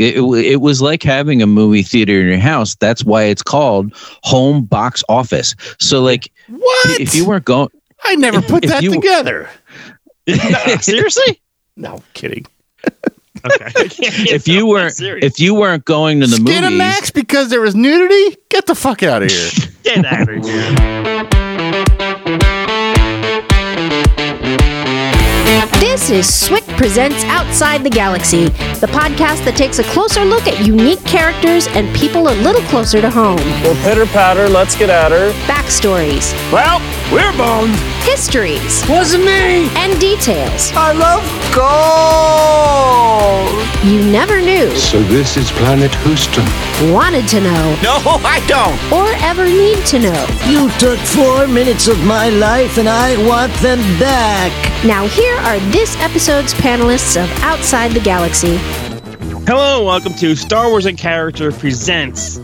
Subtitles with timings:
[0.00, 2.74] It, it, it was like having a movie theater in your house.
[2.76, 5.54] That's why it's called home box office.
[5.78, 7.00] So like, What?
[7.00, 7.68] if you weren't going,
[8.04, 9.50] I never put if that you- together.
[10.80, 11.40] Seriously?
[11.76, 12.46] No kidding.
[12.86, 13.70] Okay.
[14.34, 18.36] if you weren't, if you weren't going to the movies, Skinamax because there was nudity?
[18.48, 19.50] Get the fuck out of here.
[19.82, 21.90] Get out of here.
[26.00, 28.46] This is SWIC Presents Outside the Galaxy,
[28.80, 33.02] the podcast that takes a closer look at unique characters and people a little closer
[33.02, 33.36] to home.
[33.60, 35.30] Well, pitter patter, let's get at her.
[35.44, 36.80] Backstories, Well,
[37.12, 37.76] we're boned.
[38.00, 39.68] histories, Wasn't me.
[39.76, 41.20] and details I love
[41.52, 43.60] gold.
[43.84, 46.46] you never knew, So this is Planet Houston.
[46.94, 48.72] wanted to know, No, I don't.
[48.90, 50.26] or ever need to know.
[50.48, 54.50] You took four minutes of my life and I want them back.
[54.82, 58.56] Now, here are this episode's panelists of Outside the Galaxy.
[59.46, 62.38] Hello, welcome to Star Wars In Character presents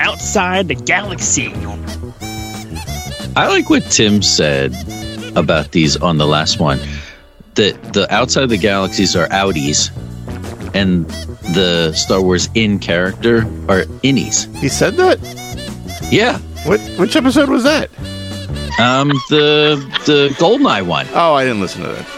[0.00, 1.52] Outside the Galaxy.
[3.36, 4.74] I like what Tim said
[5.36, 6.78] about these on the last one.
[7.54, 9.90] That the outside the galaxies are outies,
[10.74, 11.06] and
[11.54, 14.52] the Star Wars in character are innies.
[14.56, 15.18] he said that?
[16.10, 17.90] Yeah, What which episode was that?
[18.80, 21.06] um, the the Goldeneye one.
[21.14, 22.13] Oh, I didn't listen to that.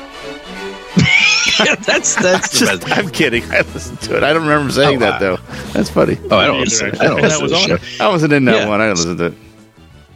[1.87, 2.99] that's that's the Just, best.
[2.99, 3.43] I'm kidding.
[3.51, 4.23] I listened to it.
[4.23, 5.37] I don't remember saying Oh, that wow.
[5.37, 5.43] though.
[5.73, 6.19] That's funny.
[6.31, 6.89] Oh, I don't listen.
[6.99, 8.05] I don't That listen was to the show.
[8.05, 8.69] I wasn't in that Yeah.
[8.69, 8.81] one.
[8.81, 9.35] I didn't listen to it.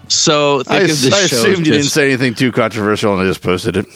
[0.08, 1.36] So think I, of this I show.
[1.36, 3.86] assumed you didn't say anything too controversial and I just posted it.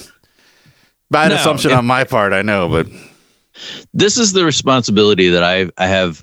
[1.10, 2.86] By an No, assumption if- on my part, I know, but
[3.92, 6.22] this is the responsibility that I I have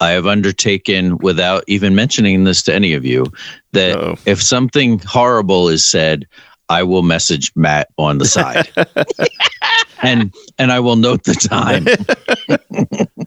[0.00, 3.26] I have undertaken without even mentioning this to any of you
[3.72, 4.14] that Uh-oh.
[4.24, 6.26] if something horrible is said,
[6.70, 8.68] I will message Matt on the side.
[10.02, 11.86] and and I will note the time.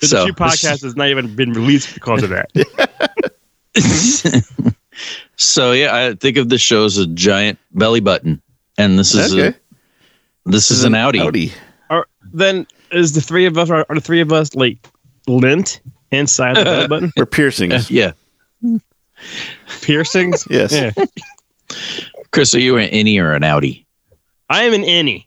[0.00, 2.50] The So- Shoe podcast has not even been released because of that.
[5.36, 8.40] so yeah, I think of the show as a giant belly button.
[8.76, 9.48] And this is okay.
[9.48, 9.54] a
[10.50, 11.52] this is an outie.
[11.90, 14.78] Are, then is the three of us are, are the three of us like
[15.26, 15.80] lint
[16.10, 17.12] inside the belly button?
[17.16, 17.90] We're piercings.
[17.90, 18.12] Yeah.
[19.80, 20.46] Piercings?
[20.50, 20.72] Yes.
[20.72, 20.92] Yeah.
[22.32, 23.84] Chris, are you an innie or an outie?
[24.50, 25.26] I am an innie.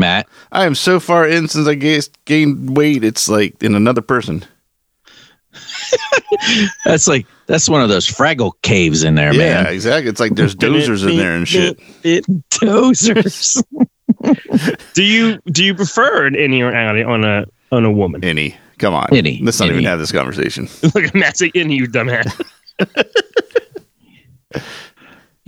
[0.00, 0.28] Matt?
[0.50, 3.04] I am so far in since I ga- gained weight.
[3.04, 4.44] It's like in another person.
[6.84, 9.64] That's like that's one of those Fraggle caves in there, yeah, man.
[9.64, 10.08] Yeah, exactly.
[10.08, 11.80] It's like there's dozers in there and shit.
[12.04, 13.62] It, Dozers.
[14.94, 18.24] do you do you prefer an innie or an outie on a on a woman?
[18.24, 18.56] Any.
[18.78, 19.08] Come on.
[19.12, 19.40] Any.
[19.42, 20.68] Let's not even have this conversation.
[20.82, 22.30] Look at Matt say innie, you dumbass.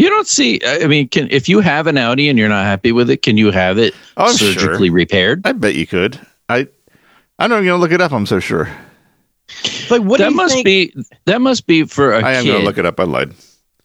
[0.03, 0.61] You don't see.
[0.67, 3.37] I mean, can if you have an outie and you're not happy with it, can
[3.37, 5.43] you have it Oh, I'm surgically repaired?
[5.45, 6.19] I bet you could.
[6.49, 6.67] I
[7.39, 8.69] I'm not even gonna look it up, I'm so sure.
[9.91, 10.65] Like what do that you must think?
[10.65, 12.99] be that must be for a I am kid gonna look it up.
[12.99, 13.33] I lied.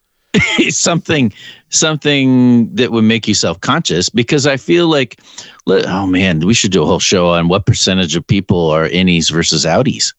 [0.69, 1.31] something
[1.69, 5.21] something that would make you self conscious because I feel like,
[5.67, 8.89] li- oh man, we should do a whole show on what percentage of people are
[8.89, 10.15] innies versus outies.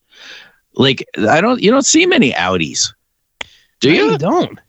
[0.75, 2.95] Like I don't, you don't see many outies,
[3.81, 4.05] do you?
[4.05, 4.61] really don't.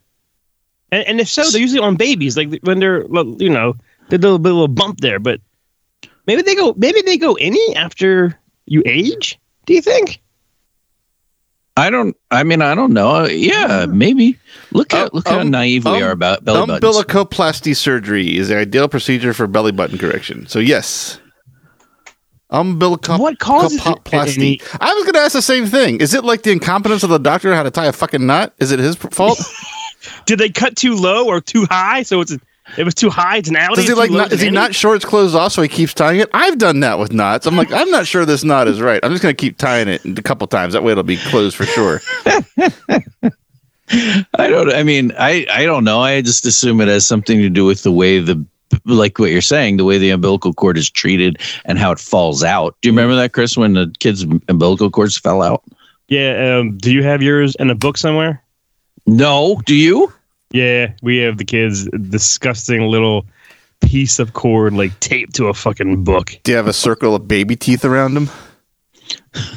[0.92, 3.02] And, and if so, they're usually on babies, like when they're
[3.38, 3.74] you know
[4.08, 5.18] they're a little bit little bump there.
[5.18, 5.40] But
[6.26, 9.38] maybe they go maybe they go any after you age.
[9.66, 10.20] Do you think?
[11.76, 12.16] I don't.
[12.30, 13.24] I mean, I don't know.
[13.26, 14.38] Yeah, maybe.
[14.72, 16.96] Look at look how um, naive we um, are about belly buttons.
[16.96, 20.46] Umbilicoplasty surgery is the ideal procedure for belly button correction.
[20.46, 21.20] So yes.
[22.52, 23.18] Umbilicoplasty.
[23.20, 26.00] What causes it, I was going to ask the same thing.
[26.00, 28.52] Is it like the incompetence of the doctor how to tie a fucking knot?
[28.58, 29.40] Is it his fault?
[30.26, 32.02] Did they cut too low or too high?
[32.02, 32.36] So it's
[32.76, 33.38] it was too high.
[33.38, 33.76] It's an outie.
[33.76, 34.10] Does he like?
[34.10, 36.28] Not, is he an not sure it's closed off, so he keeps tying it?
[36.32, 37.46] I've done that with knots.
[37.46, 39.00] I'm like, I'm not sure this knot is right.
[39.02, 40.74] I'm just going to keep tying it a couple times.
[40.74, 42.00] That way, it'll be closed for sure.
[42.26, 42.72] I
[44.48, 44.72] don't.
[44.72, 46.00] I mean, I I don't know.
[46.00, 48.44] I just assume it has something to do with the way the
[48.84, 52.44] like what you're saying, the way the umbilical cord is treated and how it falls
[52.44, 52.76] out.
[52.80, 55.64] Do you remember that, Chris, when the kids' umbilical cords fell out?
[56.08, 56.58] Yeah.
[56.58, 58.42] Um, do you have yours in a book somewhere?
[59.16, 59.60] No.
[59.66, 60.12] Do you?
[60.52, 63.24] Yeah, we have the kids' disgusting little
[63.80, 66.36] piece of cord like taped to a fucking book.
[66.42, 68.30] Do you have a circle of baby teeth around them?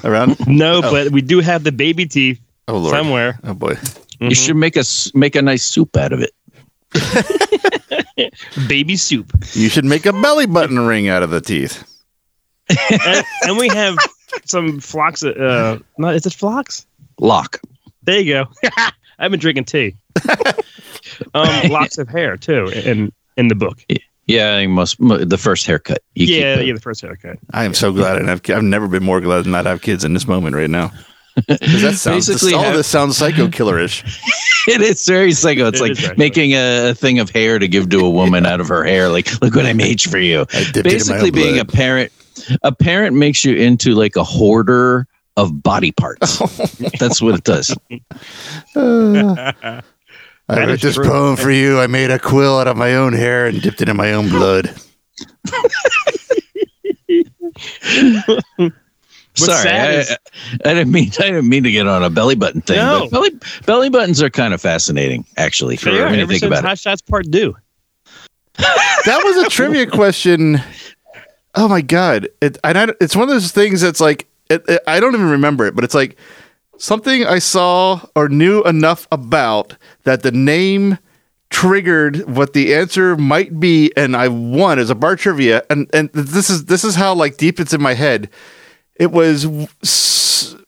[0.04, 0.38] Around?
[0.48, 2.92] No, but we do have the baby teeth Oh lord.
[2.96, 3.40] somewhere.
[3.44, 3.76] Oh boy.
[4.20, 6.32] You should make a s- make a nice soup out of it.
[8.68, 9.32] Baby soup.
[9.54, 11.84] You should make a belly button ring out of the teeth.
[12.70, 13.98] and, and we have
[14.46, 15.24] some flocks.
[15.24, 16.86] Uh, not is it flocks?
[17.20, 17.60] Lock.
[18.04, 18.70] There you go.
[19.20, 19.96] I've been drinking tea.
[21.34, 23.80] um, lots of hair too in in the book.
[24.26, 26.02] Yeah, I think most the first haircut.
[26.16, 26.66] You yeah, it.
[26.68, 27.38] yeah, the first haircut.
[27.54, 30.04] I am so glad and I've I've never been more glad than not have kids
[30.04, 30.92] in this moment right now.
[31.48, 32.28] that sounds.
[32.28, 34.04] Basically all have- this sounds psycho killerish.
[34.68, 35.68] it is very psycho.
[35.68, 38.46] It's It like is making a, a thing of hair to give to a woman
[38.46, 39.10] out of her hair.
[39.10, 40.42] Like, look what I made for you.
[40.54, 42.12] I dipped it in my Basically, own being a parent,
[42.62, 45.08] a parent makes you into like a hoarder
[45.38, 46.38] of body parts.
[47.00, 47.76] That's what it does.
[48.76, 49.82] I
[50.50, 51.06] wrote this true.
[51.06, 51.80] poem for you.
[51.80, 54.30] I made a quill out of my own hair and dipped it in my own
[54.30, 54.74] blood.
[59.36, 60.18] Sorry, I, is-
[60.64, 62.78] I didn't mean I didn't mean to get on a belly button thing.
[62.78, 63.02] No.
[63.02, 63.32] But belly
[63.66, 65.76] belly buttons are kind of fascinating, actually.
[65.76, 66.80] For They are, ever think since about it.
[66.80, 67.56] Shots Part Two.
[68.58, 70.62] That was a trivia question.
[71.56, 72.28] Oh my god!
[72.42, 75.30] It, and I, it's one of those things that's like it, it- I don't even
[75.30, 76.18] remember it, but it's like
[76.78, 80.98] something I saw or knew enough about that the name
[81.50, 85.64] triggered what the answer might be, and I won as a bar trivia.
[85.70, 88.30] And and this is this is how like deep it's in my head.
[88.96, 89.46] It was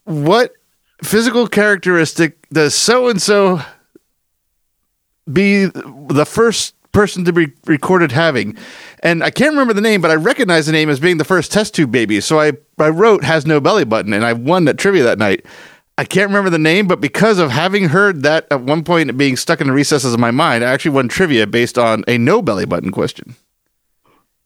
[0.06, 0.54] what
[1.04, 3.62] physical characteristic does so and so
[5.32, 8.58] be the first person to be recorded having.
[9.02, 11.52] And I can't remember the name, but I recognize the name as being the first
[11.52, 12.22] test tube baby.
[12.22, 15.46] So I, I wrote has no belly button and I won that trivia that night.
[15.98, 19.36] I can't remember the name, but because of having heard that at one point being
[19.36, 22.42] stuck in the recesses of my mind, I actually won trivia based on a no
[22.42, 23.36] belly button question.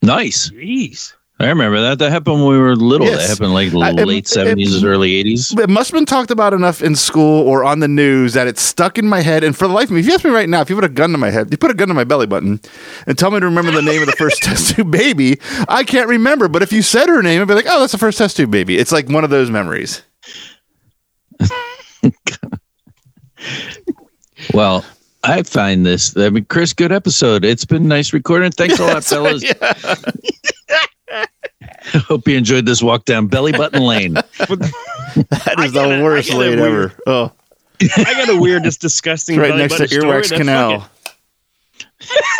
[0.02, 0.50] Nice.
[0.50, 1.14] Jeez.
[1.42, 2.00] I remember that.
[2.00, 3.08] That happened when we were little.
[3.08, 3.22] Yes.
[3.22, 5.52] That happened like I- late seventies, early eighties.
[5.58, 8.62] It must have been talked about enough in school or on the news that it's
[8.62, 9.44] stuck in my head.
[9.46, 10.84] And for the life of me, if you ask me right now, if you put
[10.84, 12.60] a gun to my head, you put a gun to my belly button
[13.08, 15.40] and tell me to remember the name of the first test tube baby,
[15.70, 16.50] I can't remember.
[16.50, 18.52] But if you said her name, I'd be like, oh, that's the first test tube
[18.52, 18.78] baby.
[18.78, 20.02] It's like one of those memories.
[24.54, 24.86] Well,
[25.24, 26.16] I find this.
[26.18, 27.44] I mean, Chris, good episode.
[27.44, 28.52] It's been nice recording.
[28.52, 29.44] Thanks a lot, fellas.
[32.08, 34.14] Hope you enjoyed this walk down belly button lane.
[34.14, 35.28] that is
[35.58, 36.94] I is gotta- the worst lane weird- ever.
[37.06, 37.32] Oh,
[37.98, 39.36] I got a weird, just disgusting.
[39.36, 40.14] it's right belly next to button story.
[40.22, 40.90] Earwax That's Canal.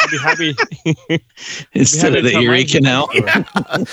[0.02, 0.56] I'd be happy.
[1.74, 3.10] Instead of the Happy Erie Canal.
[3.14, 3.86] my-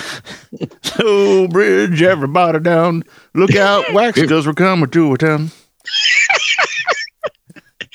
[1.01, 3.03] Oh, bridge, everybody down.
[3.35, 5.51] Look out, wax goes we're coming to a town.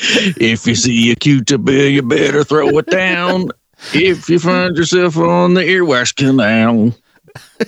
[0.03, 3.49] If you see a Q-tip, you better throw it down.
[3.93, 6.93] If you find yourself on the Earwax Canal.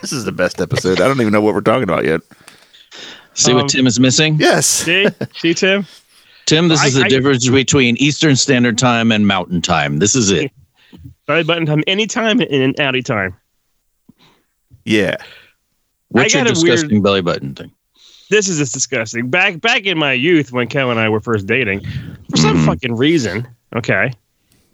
[0.00, 1.00] This is the best episode.
[1.00, 2.20] I don't even know what we're talking about yet.
[3.34, 4.36] See Um, what Tim is missing?
[4.38, 4.64] Yes.
[4.66, 5.86] See, see, Tim.
[6.46, 9.98] Tim, this I- is the I- difference between Eastern Standard Time and Mountain Time.
[9.98, 10.52] This is it.
[11.26, 13.36] Belly button time, anytime and an outie time.
[14.84, 15.16] Yeah.
[16.10, 17.72] What's I your got a weird- disgusting belly button thing?
[18.30, 19.28] This is just disgusting.
[19.30, 21.80] Back back in my youth, when Kel and I were first dating,
[22.30, 22.66] for some Mhm.
[22.66, 24.12] fucking reason, okay,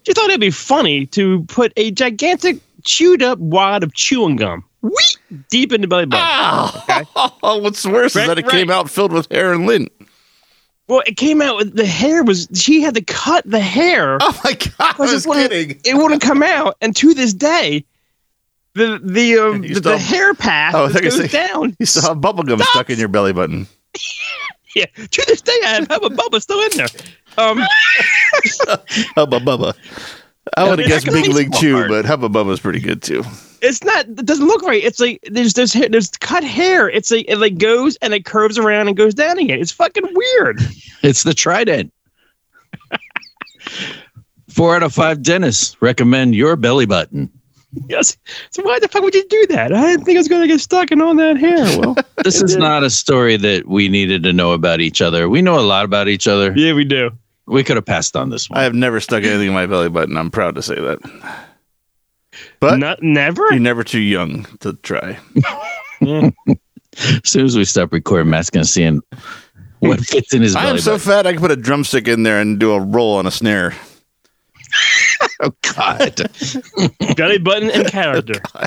[0.06, 4.64] you thought it'd be funny to put a gigantic chewed up wad of chewing gum
[4.82, 4.92] whee,
[5.50, 7.06] deep in the belly button.
[7.42, 9.90] Oh, what's worse Right, is that it came out filled with hair and lint.
[10.88, 14.18] Well, it came out with the hair was she had to cut the hair.
[14.20, 14.72] Oh my god!
[14.78, 15.80] I was it wouldn't- kidding.
[15.84, 17.84] It wouldn't come out, and to this day,
[18.74, 21.76] the the um, the, still- the hair path Oh, goes saying- down.
[21.78, 23.66] You still have bubble gum stuck in your belly button.
[24.76, 26.88] Yeah, to this day, I have Hubba Bubba still in there.
[27.38, 27.58] Um,
[29.14, 29.72] Hubba Bubba.
[30.56, 33.22] I would have it's guessed Big League baseball Chew, but Hubba Bubba's pretty good too.
[33.62, 34.06] it's not.
[34.06, 34.82] It doesn't look right.
[34.84, 36.88] It's like there's there's there's cut hair.
[36.88, 39.60] It's like it like goes and it curves around and goes down again.
[39.60, 40.60] It's fucking weird.
[41.02, 41.92] It's the Trident.
[44.50, 47.30] Four out of five dentists recommend your belly button.
[47.88, 48.16] Yes.
[48.50, 49.72] So why the fuck would you do that?
[49.72, 51.64] I didn't think I was gonna get stuck in all that hair.
[51.80, 55.28] Well, This is not a story that we needed to know about each other.
[55.28, 56.52] We know a lot about each other.
[56.56, 57.10] yeah, we do.
[57.46, 58.58] We could have passed on this one.
[58.58, 60.16] I have never stuck anything in my belly button.
[60.16, 61.42] I'm proud to say that.
[62.58, 63.42] But Not never.
[63.50, 65.18] you're never too young to try.
[66.00, 66.32] as
[67.24, 69.02] soon as we stop recording, Matt's going to see him
[69.80, 71.06] what fits in his I am so button.
[71.06, 73.74] fat I can put a drumstick in there and do a roll on a snare.
[75.42, 76.22] oh, God.
[77.16, 78.40] Belly button and character.
[78.54, 78.64] Oh,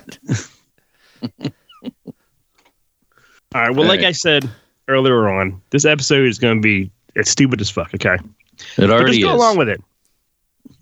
[3.55, 3.75] All right.
[3.75, 4.05] Well, like All right.
[4.05, 4.49] I said
[4.87, 7.93] earlier on, this episode is going to be it's stupid as fuck.
[7.95, 8.17] Okay,
[8.57, 9.35] It but already just go is.
[9.35, 9.81] along with it.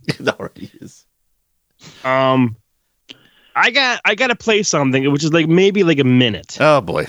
[0.08, 1.04] It already is.
[2.04, 2.56] Um,
[3.56, 6.58] I got I got to play something which is like maybe like a minute.
[6.60, 7.08] Oh boy.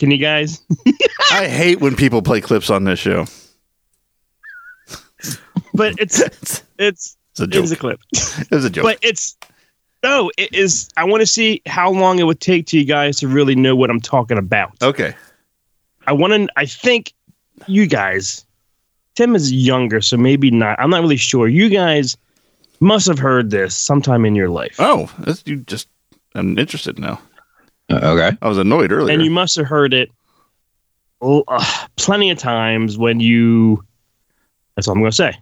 [0.00, 0.60] Can you guys?
[1.32, 3.26] I hate when people play clips on this show.
[5.74, 6.20] But it's
[6.78, 7.62] It's it's a joke.
[7.64, 8.00] it's a clip.
[8.12, 8.84] It was a joke.
[8.84, 9.36] But it's
[10.02, 10.88] no, it is.
[10.96, 13.74] I want to see how long it would take to you guys to really know
[13.76, 14.72] what I'm talking about.
[14.82, 15.14] okay.
[16.06, 16.48] I want to.
[16.56, 17.12] I think
[17.66, 18.44] you guys.
[19.18, 20.78] Tim is younger, so maybe not.
[20.78, 21.48] I'm not really sure.
[21.48, 22.16] You guys
[22.78, 24.76] Must have heard this sometime in your life.
[24.78, 25.88] Oh, that's, you just.
[26.36, 27.20] I'm interested now.
[27.90, 28.38] Uh, okay.
[28.40, 29.12] I was annoyed earlier.
[29.12, 30.08] and you must have heard it
[31.20, 31.64] oh, uh,
[31.96, 33.82] plenty of times when you.
[34.76, 35.36] That's all I'm going to say.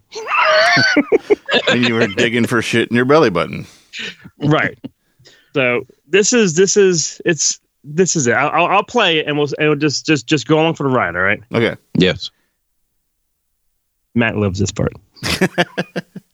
[1.68, 3.66] and you were digging for shit in your belly button.
[4.38, 4.78] right.
[5.52, 8.33] So this is this is it's this is it.
[8.33, 10.85] I'll, I'll- I'll play it and we'll, and we'll just just just go along for
[10.85, 11.14] the ride.
[11.14, 11.42] All right.
[11.52, 11.76] Okay.
[11.99, 12.30] Yes.
[14.16, 14.94] Matt loves this part.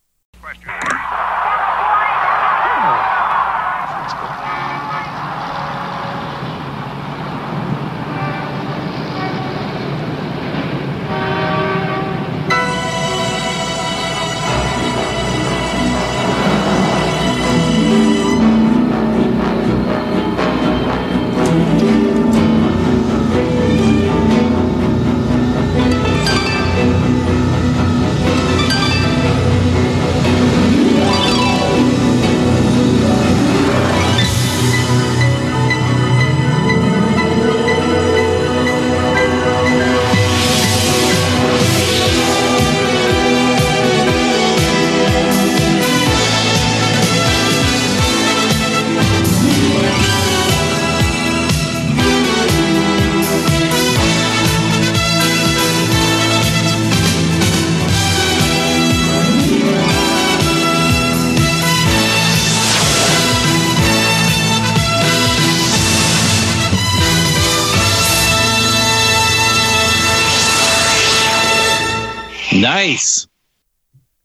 [72.88, 73.26] Nice.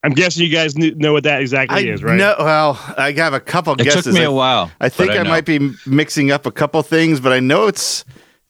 [0.04, 2.18] I'm guessing you guys kn- know what that exactly I is, right?
[2.18, 4.06] No, Well, I have a couple It guesses.
[4.06, 4.72] took me I- a while.
[4.80, 8.06] I think but I, might be mixing up a couple things, but I know it's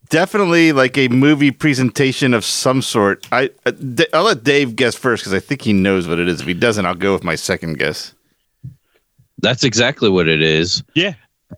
[0.09, 3.27] definitely like a movie presentation of some sort.
[3.31, 6.27] I uh, D- I'll let Dave guess first because I think he knows what it
[6.27, 6.41] is.
[6.41, 8.13] If he doesn't, I'll go with my second guess.
[9.39, 10.83] That's exactly what it is.
[10.95, 11.13] Yeah.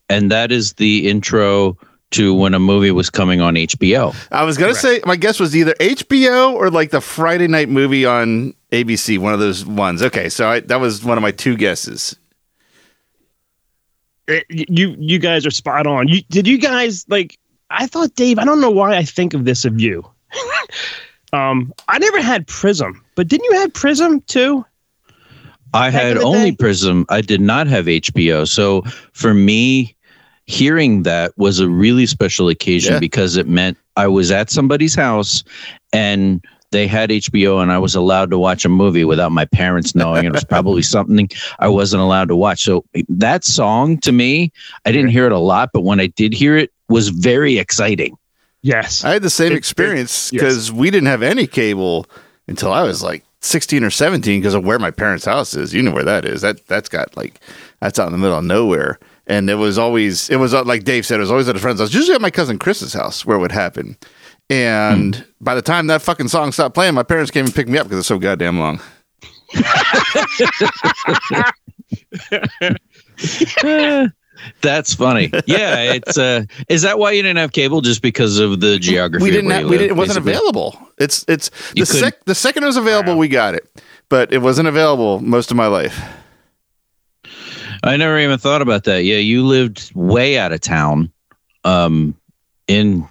[0.09, 1.77] And that is the intro
[2.11, 4.15] to when a movie was coming on HBO.
[4.31, 8.05] I was gonna say my guess was either HBO or like the Friday night movie
[8.05, 10.01] on ABC, one of those ones.
[10.01, 12.15] Okay, so I, that was one of my two guesses.
[14.27, 16.07] It- you you guys are spot on.
[16.07, 17.37] You did you guys like?
[17.69, 18.39] I thought Dave.
[18.39, 20.03] I don't know why I think of this of you.
[21.33, 24.65] um, I never had Prism, but didn't you have Prism too?
[25.73, 26.57] I had only day?
[26.57, 27.05] Prism.
[27.09, 28.47] I did not have HBO.
[28.47, 28.81] So
[29.13, 29.95] for me,
[30.49, 32.99] hearing that was a really special occasion Yeah.
[32.99, 35.43] because it meant I was at somebody's house
[35.93, 39.93] and they had HBO and I was allowed to watch a movie without my parents
[39.93, 40.25] knowing.
[40.25, 41.29] It was probably something
[41.59, 42.63] I wasn't allowed to watch.
[42.63, 44.51] So that song to me,
[44.85, 48.17] I didn't hear it a lot, but when I did hear it, was very exciting.
[48.63, 49.03] Yes.
[49.05, 50.41] I had the same It- it- experience yes.
[50.41, 52.07] because we didn't have any cable
[52.47, 55.73] until I was like 16 or 17 because of where my parents' house is.
[55.75, 56.41] You know where that is.
[56.41, 57.39] That that's got like
[57.81, 58.97] that's out in the middle of nowhere.
[59.29, 61.59] And it was always it was uh, like Dave said, it was always at a
[61.59, 61.93] friend's house.
[61.93, 63.97] Usually at my cousin Chris's house where it would happen.
[64.49, 67.77] And by the time that fucking song stopped playing, my parents came and picked me
[67.77, 68.79] up because it's so goddamn long.
[74.61, 75.29] That's funny.
[75.45, 79.23] Yeah, it's uh is that why you didn't have cable just because of the geography?
[79.23, 80.31] we didn't have, we didn't, it wasn't basically?
[80.33, 80.87] available.
[80.97, 83.69] It's it's the You sec, the second it was available, we got it.
[84.07, 86.01] But it wasn't available most of my life.
[87.83, 89.03] I never even thought about that.
[89.03, 91.11] Yeah, you lived way out of town.
[91.63, 92.15] Um
[92.67, 93.07] in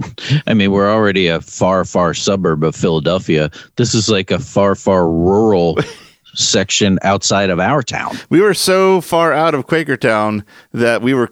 [0.46, 3.50] I mean, we're already a far, far suburb of Philadelphia.
[3.76, 5.78] This is like a far, far rural
[6.34, 8.16] section outside of our town.
[8.30, 11.30] we were so far out of Quakertown that we were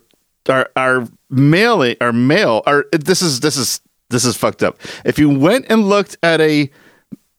[0.48, 4.78] our our mail our mail our this is this is this is fucked up.
[5.04, 6.70] If you went and looked at a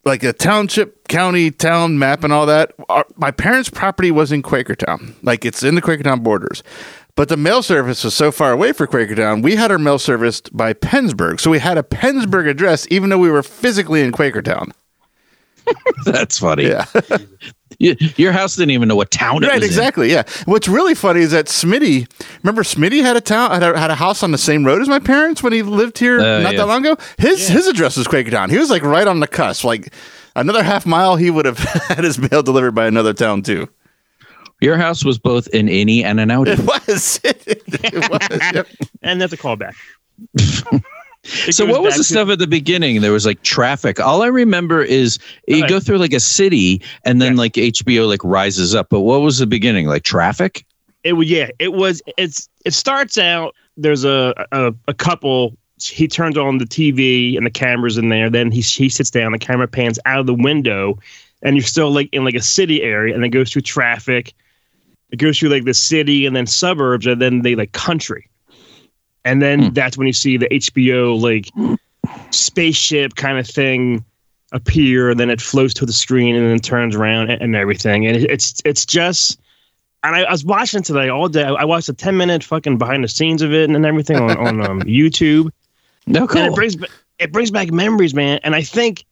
[0.07, 4.41] like a township, county, town map and all that, our, my parents' property was in
[4.41, 5.13] Quakertown.
[5.21, 6.63] Like it's in the Quakertown borders.
[7.15, 10.55] But the mail service was so far away for Quakertown, we had our mail serviced
[10.55, 11.39] by Pennsburg.
[11.39, 14.71] So we had a Pennsburg address, even though we were physically in Quakertown.
[16.05, 16.67] That's funny.
[16.67, 16.85] Yeah.
[17.79, 19.67] You, your house didn't even know what town it Right, was in.
[19.69, 20.11] exactly.
[20.11, 20.23] Yeah.
[20.45, 22.09] What's really funny is that Smitty,
[22.41, 24.89] remember Smitty had a town had a, had a house on the same road as
[24.89, 26.59] my parents when he lived here Uh, not yeah.
[26.61, 26.97] that long ago.
[27.19, 28.49] His his address was Quakertown.
[28.49, 29.63] He was like right on the cusp.
[29.63, 29.93] Like
[30.35, 33.69] another half mile, he would have had his mail delivered by another town too.
[34.59, 36.57] Your house was both an innie and an outie.
[36.57, 37.19] It was.
[37.23, 38.39] it was.
[38.55, 38.67] Yep.
[39.03, 39.75] and that's a callback.
[41.27, 43.01] So what was the to- stuff at the beginning?
[43.01, 43.99] There was like traffic.
[43.99, 45.69] All I remember is you Right.
[45.69, 47.37] go through like a city and then Yes.
[47.39, 48.87] like HBO like rises up.
[48.89, 49.87] But what was the beginning?
[49.87, 50.65] Like traffic?
[51.03, 51.49] It was yeah.
[51.59, 52.01] It was.
[52.17, 52.49] It's.
[52.65, 53.55] It starts out.
[53.77, 55.55] There's a a, a couple.
[55.81, 58.29] He turns on the TV and the cameras in there.
[58.29, 59.31] Then he he sits down.
[59.31, 60.97] The camera pans out of the window,
[61.43, 64.33] and you're still like in like a city area, and it goes through traffic.
[65.11, 68.27] It goes through like the city and then suburbs, and then they like country,
[69.27, 69.73] and then Hmm.
[69.73, 71.49] that's when you see the HBO like
[72.31, 74.03] spaceship kind of thing
[74.53, 78.07] appear, and then it flows to the screen and then turns around and, and everything,
[78.07, 79.39] and it, it's it's just.
[80.03, 81.43] And I, I was watching today all day.
[81.43, 84.61] I watched a ten minute fucking behind the scenes of it and everything on, on
[84.61, 85.49] um, YouTube
[86.05, 86.77] No, and it brings
[87.19, 88.39] it brings back memories, man.
[88.43, 89.03] And I think,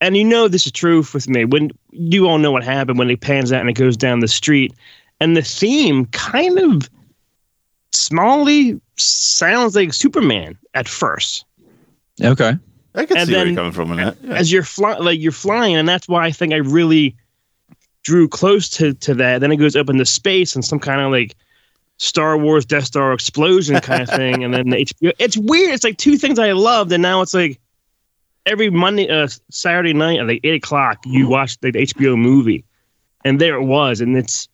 [0.00, 1.44] and you know this is true with me.
[1.44, 4.26] When you all know what happened when it pans out and it goes down the
[4.26, 4.72] street,
[5.20, 6.88] and the theme kind of
[7.92, 11.44] smallly sounds like Superman at first.
[12.22, 12.56] okay.
[12.94, 14.16] I can And see where you're coming from in that.
[14.22, 14.34] Yeah.
[14.34, 17.14] As you're flying, like you're flying, and that's why I think I really
[18.04, 19.40] drew close to to that.
[19.40, 21.34] Then it goes up into space and some kind of like.
[21.98, 25.12] Star Wars Death Star explosion kind of thing, and then the HBO.
[25.18, 25.72] It's weird.
[25.72, 27.58] It's like two things I loved, and now it's like
[28.44, 32.66] every Monday, uh, Saturday night at like eight o'clock, you watch the HBO movie,
[33.24, 34.46] and there it was, and it's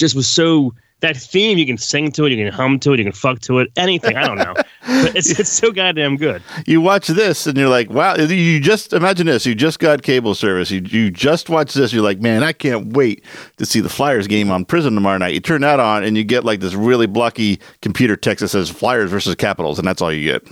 [0.00, 1.58] just was so that theme.
[1.58, 3.70] You can sing to it, you can hum to it, you can fuck to it,
[3.76, 4.16] anything.
[4.16, 6.42] I don't know, but it's it's so goddamn good.
[6.66, 9.46] you watch this and you're like, wow, you just imagine this.
[9.46, 10.70] You just got cable service.
[10.70, 11.92] You, you just watch this.
[11.92, 13.24] You're like, man, I can't wait
[13.58, 15.34] to see the Flyers game on Prism tomorrow night.
[15.34, 18.70] You turn that on and you get like this really blocky computer text that says
[18.70, 20.48] Flyers versus Capitals, and that's all you get.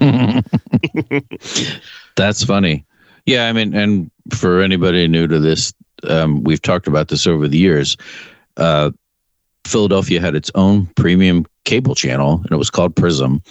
[2.16, 2.84] That's funny.
[3.26, 5.72] Yeah, I mean, and for anybody new to this,
[6.04, 7.96] um, we've talked about this over the years.
[8.56, 8.90] Uh,
[9.64, 13.42] Philadelphia had its own premium cable channel, and it was called Prism.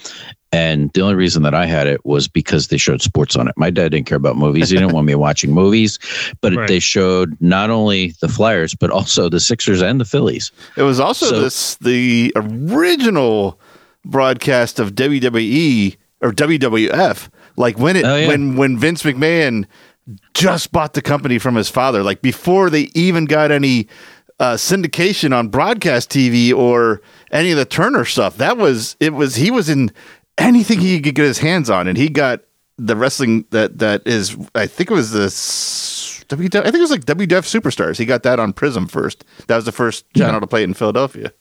[0.54, 3.54] And the only reason that I had it was because they showed sports on it.
[3.56, 5.98] My dad didn't care about movies; he didn't want me watching movies.
[6.42, 6.68] But Right.
[6.68, 10.52] they showed not only the Flyers, but also the Sixers and the Phillies.
[10.76, 13.58] It was also So- this the original
[14.04, 17.28] broadcast of WWE or WWF.
[17.56, 18.28] Like when it Oh, yeah.
[18.28, 19.64] when when Vince McMahon
[20.34, 23.86] just bought the company from his father, like before they even got any
[24.40, 28.36] uh, syndication on broadcast TV or any of the Turner stuff.
[28.36, 29.90] That was it was he was in
[30.38, 32.40] anything he could get his hands on, and he got
[32.78, 36.90] the wrestling that that is I think it was the WW, I think it was
[36.90, 37.98] like WWF Superstars.
[37.98, 39.24] He got that on Prism first.
[39.48, 41.32] That was the first channel to play it in Philadelphia.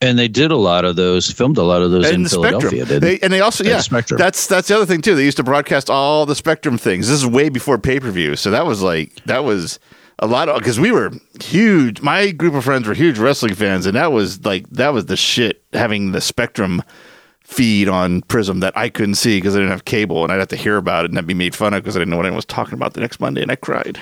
[0.00, 2.84] And they did a lot of those, filmed a lot of those in the Philadelphia.
[2.84, 3.00] Spectrum.
[3.00, 4.18] Didn't They, and they also And yeah, Spectrum.
[4.18, 5.14] that's that's the other thing too.
[5.14, 7.08] They used to broadcast all the Spectrum things.
[7.08, 9.78] This is way before pay per view, so that was like that was
[10.20, 11.10] a lot of because we were
[11.42, 12.00] huge.
[12.00, 15.16] My group of friends were huge wrestling fans, and that was like that was the
[15.16, 15.62] shit.
[15.72, 16.82] Having the Spectrum
[17.42, 20.48] feed on Prism that I couldn't see because I didn't have cable, and I'd have
[20.48, 22.26] to hear about it and I'd be made fun of because I didn't know what
[22.26, 24.00] anyone was talking about the next Monday, and I cried.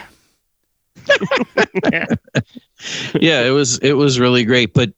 [3.21, 4.75] yeah, it was it was really great.
[4.75, 4.93] But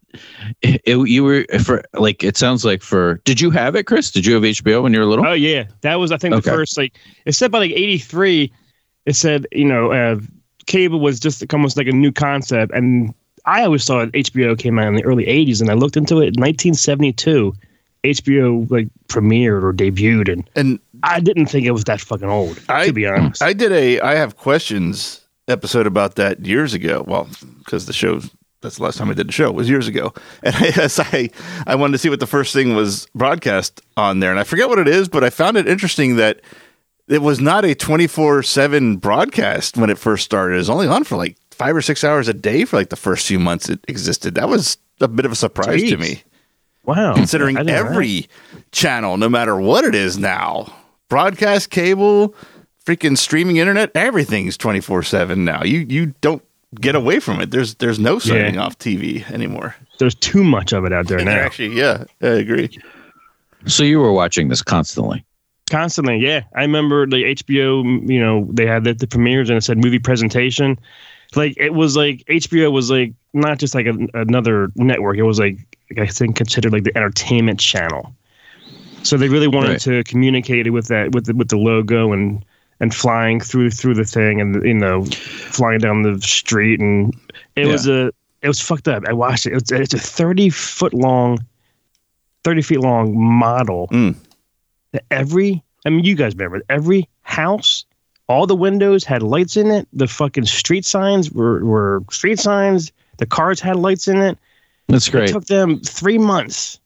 [0.62, 4.10] it, it- you were for like it sounds like for did you have it, Chris?
[4.10, 5.26] Did you have HBO when you were little?
[5.26, 6.50] Oh yeah, that was I think Okay.
[6.50, 6.96] the first like
[7.26, 8.52] it said by like '83.
[9.06, 10.16] It said you know uh,
[10.74, 13.14] cable was just almost like a new concept, and
[13.46, 16.34] I always thought HBO came out in the early '80s, and I looked into it.
[16.34, 17.54] in 1972,
[18.04, 22.60] HBO like premiered or debuted, and And I didn't think it was that fucking old.
[22.68, 27.04] I- to be honest, I did a I have questions episode about that years ago.
[27.06, 28.20] Well, because the show
[28.60, 31.30] that's the last time I did the show was years ago, and I, as I
[31.66, 34.68] I wanted to see what the first thing was broadcast on there, and I forget
[34.68, 36.40] what it is, but I found it interesting that
[37.08, 40.54] it was not a twenty four seven broadcast when it first started.
[40.54, 42.96] It was only on for like five or six hours a day for like the
[42.96, 44.34] first few months it existed.
[44.34, 46.22] That was a bit of a surprise to me
[46.84, 47.74] wow, considering I that.
[47.74, 48.28] every
[48.72, 50.72] channel, no matter what it is now,
[51.08, 52.34] broadcast, cable,
[52.84, 55.62] freaking streaming internet, everything's twenty four seven now.
[55.62, 56.42] You you don't
[56.80, 57.50] get away from it.
[57.50, 59.76] There's there's no signing off TV anymore.
[59.98, 61.32] there's too much of it out there now.
[61.44, 62.78] Actually, yeah, I agree.
[63.66, 65.24] So you were watching this constantly.
[65.74, 66.44] Constantly, yeah.
[66.54, 69.98] I remember the HBO, you know, they had the, the premieres and it said movie
[69.98, 70.78] presentation.
[71.34, 75.16] Like it was like HBO was like not just like a, another network.
[75.16, 75.56] It was like
[75.98, 78.14] I think considered like the entertainment channel.
[79.02, 79.80] So they really wanted Right.
[79.80, 82.44] to communicate it with that with the, with the logo and
[82.78, 87.12] and flying through through the thing and you know flying down the street and
[87.56, 87.72] it Yeah.
[87.72, 89.02] was a it was fucked up.
[89.08, 89.54] I watched it.
[89.54, 91.44] It's, it's a thirty foot long,
[92.44, 94.14] thirty feet long model Mm.
[94.92, 97.84] that every I mean you guys remember every house,
[98.28, 99.86] all the windows had lights in it.
[99.92, 102.92] The fucking street signs were, were street signs.
[103.18, 104.38] The cars had lights in it.
[104.88, 105.30] That's great.
[105.30, 106.80] It took them three months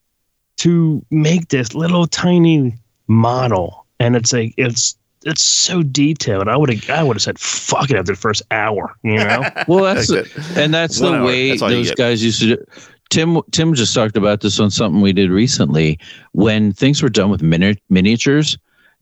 [0.57, 6.47] to make this little tiny model, and it's like it's it's so detailed.
[6.47, 8.95] I would have I would have said fuck it after the first hour.
[9.03, 12.39] You know, Well, that's Like and that's One the hour, way that's those guys used
[12.41, 12.65] to do.
[13.09, 15.99] Tim Tim just talked about this on something we did recently.
[16.33, 18.57] When things were done with mini- miniatures,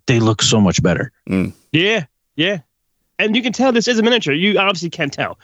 [0.07, 1.11] they look so much better.
[1.29, 1.53] Mm.
[1.71, 2.59] yeah, yeah.
[3.19, 4.33] and you can tell this is a miniature.
[4.33, 5.39] You obviously can't tell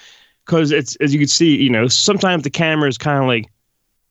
[0.45, 1.55] because it's as you can see.
[1.55, 3.49] You know, sometimes the camera is kind of like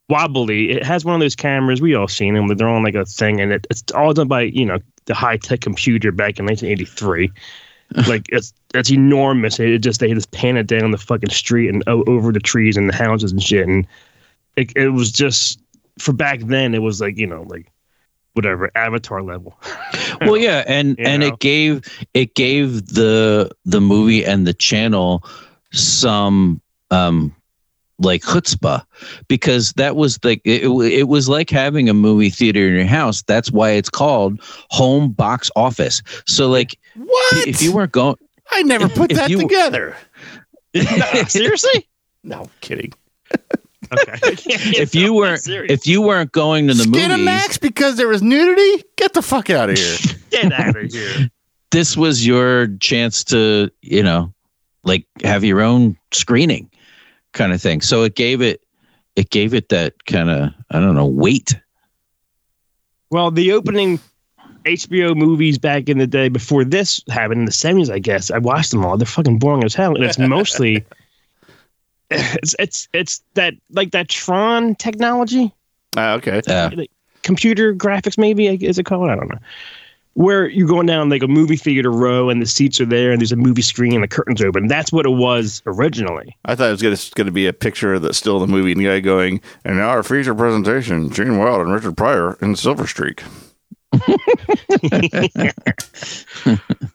[0.08, 0.70] wobbly.
[0.70, 2.48] It has one of those cameras we all seen them.
[2.48, 5.36] They're on like a thing, and it, it's all done by you know the high
[5.36, 7.32] tech computer back in 1983.
[8.08, 9.60] like it's it's enormous.
[9.60, 12.76] It just they just pan it down the fucking street and o- over the trees
[12.76, 13.68] and the houses and shit.
[13.68, 13.86] And
[14.56, 15.60] it it was just
[15.98, 16.74] for back then.
[16.74, 17.70] It was like you know like
[18.34, 19.58] whatever Avatar level.
[20.22, 21.28] well yeah and You and know?
[21.28, 25.24] it gave it gave the the movie and the channel
[25.72, 27.34] some um
[27.98, 28.84] like chutzpah
[29.28, 33.22] because that was like it, it was like having a movie theater in your house
[33.22, 34.40] that's why it's called
[34.70, 37.46] home box office so like What?
[37.46, 38.16] if you weren't going
[38.50, 39.96] I never put if that you- together.
[41.28, 41.88] Seriously?
[42.24, 42.92] No kidding.
[43.92, 44.18] Okay.
[44.80, 48.84] if you weren't if you weren't going to the movies Skinamax because there was nudity?
[48.96, 49.96] Get the fuck out of here.
[50.30, 51.30] get out of here.
[51.70, 54.32] this was your chance to you know
[54.84, 56.70] like have your own screening
[57.32, 58.60] kind of thing so it gave it
[59.16, 61.54] it gave it that kind of i don't know weight
[63.10, 64.00] Well, the opening
[64.64, 68.30] HBO movies back in the day before this happened in the seventies, I guess.
[68.30, 68.96] I watched them all.
[68.96, 70.84] They're fucking boring as hell, and it's mostly
[72.12, 75.52] it's it's it's that like that Tron technology,
[75.96, 76.40] Ah, okay.
[76.48, 76.70] uh,
[77.22, 79.10] computer graphics, maybe is it called?
[79.10, 79.38] I don't know.
[80.14, 83.20] Where you're going down like a movie theater row and the seats are there and
[83.22, 84.66] there's a movie screen and the curtains open.
[84.66, 86.36] That's what it was originally.
[86.44, 88.84] I thought it was gonna, be a picture of the still the movie and the
[88.84, 93.22] guy going, and now our feature presentation, Gene Wilder and Richard Pryor in Silver Streak.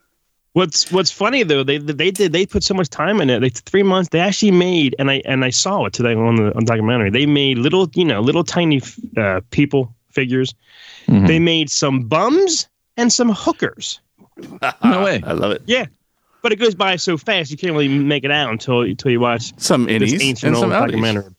[0.58, 3.42] What's What's funny though, they they did they put so much time in it.
[3.42, 4.10] They three months.
[4.10, 7.12] They actually made, and I and I saw it today on the on documentary.
[7.12, 8.82] They made little, you know, little tiny
[9.18, 10.56] uh, people figures.
[11.08, 11.28] Mhm.
[11.28, 12.68] They made some bums
[12.98, 14.00] and some hookers.
[14.84, 15.62] no way I love it.
[15.68, 15.86] Yeah,
[16.42, 19.20] but it goes by so fast you can't really make it out until until you
[19.20, 20.92] watch Some this innies ancient and some old outies.
[20.92, 21.36] documentary.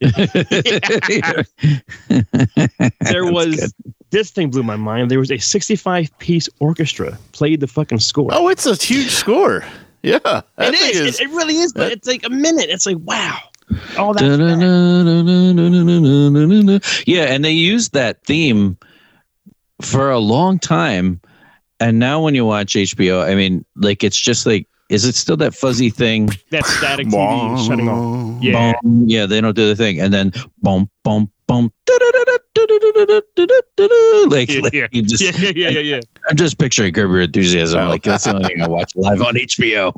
[3.00, 3.72] There was
[4.14, 5.10] this thing blew my mind.
[5.10, 8.30] There was a 65 piece orchestra played the fucking score.
[8.32, 9.64] Oh, it's a huge score.
[10.02, 11.18] Yeah, that it is.
[11.18, 11.72] It, it really is.
[11.72, 12.70] But it's like a minute.
[12.70, 13.38] It's like wow.
[13.98, 14.22] Oh, that's
[17.06, 18.76] yeah and they used that theme
[19.80, 21.18] for a long time
[21.80, 25.36] and now when you watch hbo i mean like it's just like is it still
[25.38, 28.42] that fuzzy thing that static TV is shutting off.
[28.42, 28.72] Yeah.
[28.82, 29.04] Boom.
[29.08, 31.70] yeah they don't do the thing and then boom boom boom
[34.28, 34.86] like, Yeah, like yeah.
[34.92, 36.00] you just yeah, yeah, yeah, yeah, yeah.
[36.28, 37.88] i'm just picturing Curb Your enthusiasm Oh.
[37.88, 39.92] like that's the only thing i watch live on hbo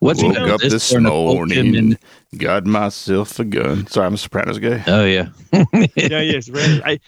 [0.00, 1.98] what's Woke better, up this or Nicole morning, Kidman?
[2.36, 3.86] got myself a gun.
[3.86, 4.82] Sorry, I'm a Sopranos guy.
[4.88, 5.28] oh yeah
[5.94, 6.50] yeah, yes.
[6.50, 6.82] Right.
[6.84, 7.00] I, do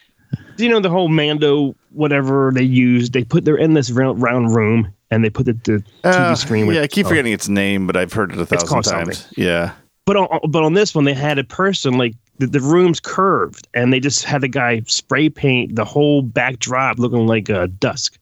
[0.59, 3.13] you know the whole Mando whatever they used?
[3.13, 6.35] They put they're in this round, round room and they put the, the TV Uh,
[6.35, 6.67] screen.
[6.67, 7.11] with- yeah, I keep oh.
[7.11, 9.27] forgetting its name, but I've heard it a thousand times.
[9.37, 9.73] Yeah.
[10.05, 13.67] But on but on this one, they had a person like the, the room's curved,
[13.75, 18.17] and they just had the guy spray paint the whole backdrop looking like a dusk,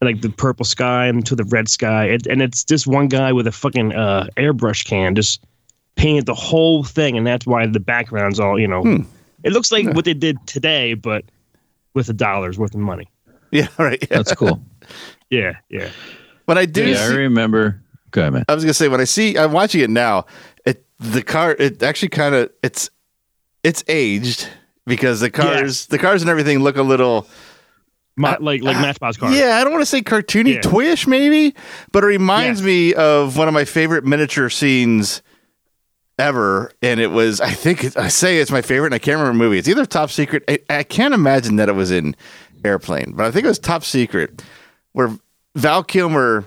[0.00, 3.46] like the purple sky into the red sky, and, and it's just one guy with
[3.46, 5.44] a fucking uh, airbrush can just
[5.94, 8.82] painted the whole thing, and that's why the background's all you know.
[8.82, 9.02] Hmm.
[9.44, 11.24] It looks like what they did today, but
[11.94, 13.08] with a dollar's worth of money.
[13.50, 13.98] Yeah, right.
[14.00, 14.16] Yeah.
[14.18, 14.62] that's cool
[15.30, 15.90] Yeah, yeah.
[16.46, 19.04] But I do yeah i remember go ahead man I was gonna say when I
[19.04, 20.26] see I'm watching it now,
[20.64, 22.90] it the car it actually kind of it's
[23.64, 24.48] it's aged
[24.86, 27.26] because the cars the cars and everything look a little
[28.16, 29.34] Ma- like like Matchbox cars.
[29.36, 30.60] yeah I don't want to say cartoony Yeah.
[30.60, 31.54] toyish maybe,
[31.92, 32.66] but it reminds Yes.
[32.66, 35.22] me of one of my favorite miniature scenes
[36.20, 39.18] ever, and it was I think it, I say it's my favorite, and I can't
[39.18, 39.58] remember the movie.
[39.58, 40.44] It's either Top Secret.
[40.48, 42.14] I, I can't imagine that it was in
[42.64, 44.42] Airplane, but I think it was Top Secret,
[44.92, 45.10] where
[45.56, 46.44] Val Kilmer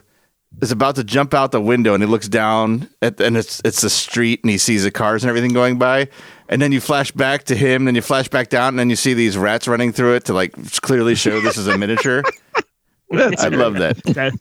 [0.61, 3.81] is about to jump out the window and he looks down at and it's it's
[3.81, 6.07] the street and he sees the cars and everything going by
[6.47, 8.95] and then you flash back to him then you flash back down and then you
[8.95, 12.21] see these rats running through it to like clearly show this is a miniature
[13.11, 14.33] i love that That-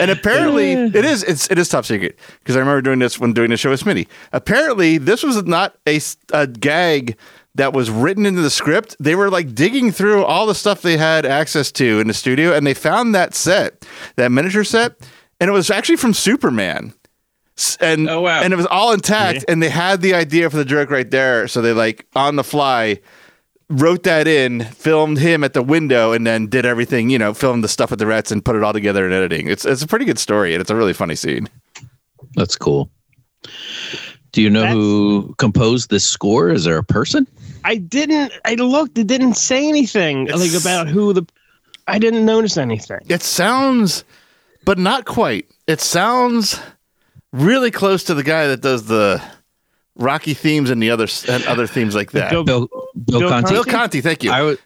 [0.00, 3.32] and apparently it is it's it is top secret because i remember doing this when
[3.32, 4.08] doing the show with smitty.
[4.32, 6.00] Apparently this was not a,
[6.32, 7.16] a gag
[7.54, 8.96] that was written into the script.
[8.98, 12.52] They were like digging through all the stuff they had access to in the studio
[12.54, 14.96] and they found that set that miniature set
[15.40, 16.94] and it was actually from superman.
[17.80, 18.40] And Oh, wow.
[18.42, 21.46] and it was all intact and they had the idea for the joke right there
[21.46, 22.98] so they like on the fly
[23.72, 27.64] wrote that in, filmed him at the window, and then did everything, you know, filmed
[27.64, 29.48] the stuff with the rats and put it all together in editing.
[29.48, 31.48] It's it's a pretty good story and it's a really funny scene.
[32.34, 32.90] That's cool.
[34.32, 36.48] Do you know who composed this score?
[36.50, 37.26] Is there a person?
[37.64, 38.32] I didn't.
[38.44, 38.96] I looked.
[38.98, 41.26] It didn't say anything It's- like about who the.
[41.88, 43.00] I didn't notice anything.
[43.08, 44.04] It sounds
[44.64, 45.48] but not quite.
[45.66, 46.60] It sounds
[47.32, 49.20] really close to the guy that does the
[49.96, 52.30] Rocky themes and the other and other themes like that.
[52.30, 52.66] Bill- Bill,
[53.04, 53.50] Bill, Bill Conti.
[53.52, 54.30] Bill Conti, thank you.
[54.30, 54.58] I was.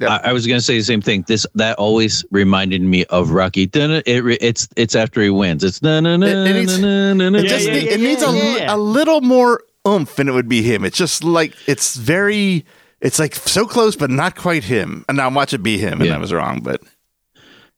[0.00, 0.18] Yeah.
[0.22, 1.24] I, I was going to say the same thing.
[1.26, 3.66] This that always reminded me of Rocky.
[3.66, 5.64] Dun- It, it's it's after he wins.
[5.64, 7.38] It's na na na It- it needs- na na na.
[7.38, 8.74] It Yeah, just yeah, it needs a, yeah, yeah.
[8.74, 10.84] a little more oomph, and it would be him.
[10.84, 12.64] It's just like it's very,
[13.00, 15.04] it's like so close, but not quite him.
[15.08, 16.14] And now watch it be him, and Yeah.
[16.16, 16.80] I was wrong, but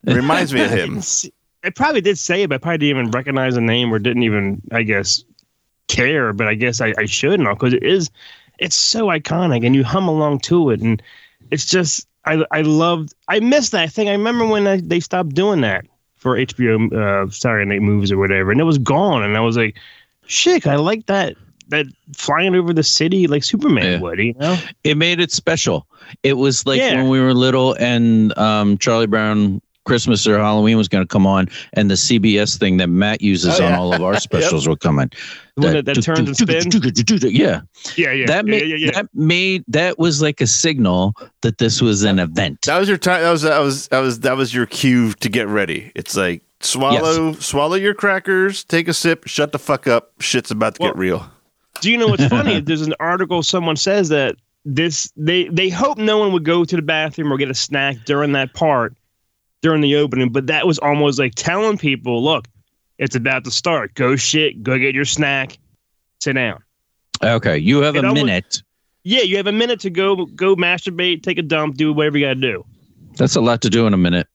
[0.06, 1.00] it reminds me of him.
[1.64, 4.22] I probably did say it, but I probably didn't even recognize the name or didn't
[4.24, 5.24] even, I guess,
[5.88, 6.32] care.
[6.32, 8.10] But I guess I, I should now because it is,
[8.58, 11.02] it's so iconic, and you hum along to it, and
[11.50, 14.08] it's just I I loved I missed that thing.
[14.08, 15.84] I remember when I, they stopped doing that
[16.16, 19.56] for HBO uh, Saturday Night Movies or whatever, and it was gone, and I was
[19.56, 19.76] like,
[20.26, 21.34] shit, I like that
[21.68, 23.98] that flying over the city like Superman Yeah.
[24.00, 24.58] would, you know?
[24.84, 25.86] it made it special.
[26.22, 26.96] It was like Yeah.
[26.96, 31.26] when we were little and um, Charlie Brown Christmas or Halloween was going to come
[31.26, 34.80] on, and the CBS thing that Matt uses Oh, on all of our specials would
[34.80, 35.10] come on.
[35.56, 36.66] The that, that turns and spins.
[37.24, 37.60] Yeah,
[37.96, 38.90] Yeah, yeah, that yeah, made yeah, yeah.
[38.92, 42.62] that made that was like a signal that this was an event.
[42.62, 43.22] That was your time.
[43.22, 45.92] That was that was that was that was your cue to get ready.
[45.94, 50.12] It's like swallow swallow your crackers, take a sip, shut the fuck up.
[50.20, 51.30] Shit's about to get real.
[51.80, 52.60] Do you know what's funny?
[52.62, 56.76] There's an article someone says that this they they hope no one would go to
[56.76, 58.94] the bathroom or get a snack during that part
[59.64, 62.46] during the opening, but that was almost like telling people, look,
[62.98, 63.94] it's about to start.
[63.94, 65.58] Go shit, go get your snack,
[66.20, 66.62] sit down.
[67.22, 68.62] Okay, you have It a almost- minute.
[69.04, 72.24] Yeah, you have a minute to go go masturbate, take a dump, do whatever you
[72.26, 72.64] gotta do.
[73.16, 74.26] That's a lot to do in a minute.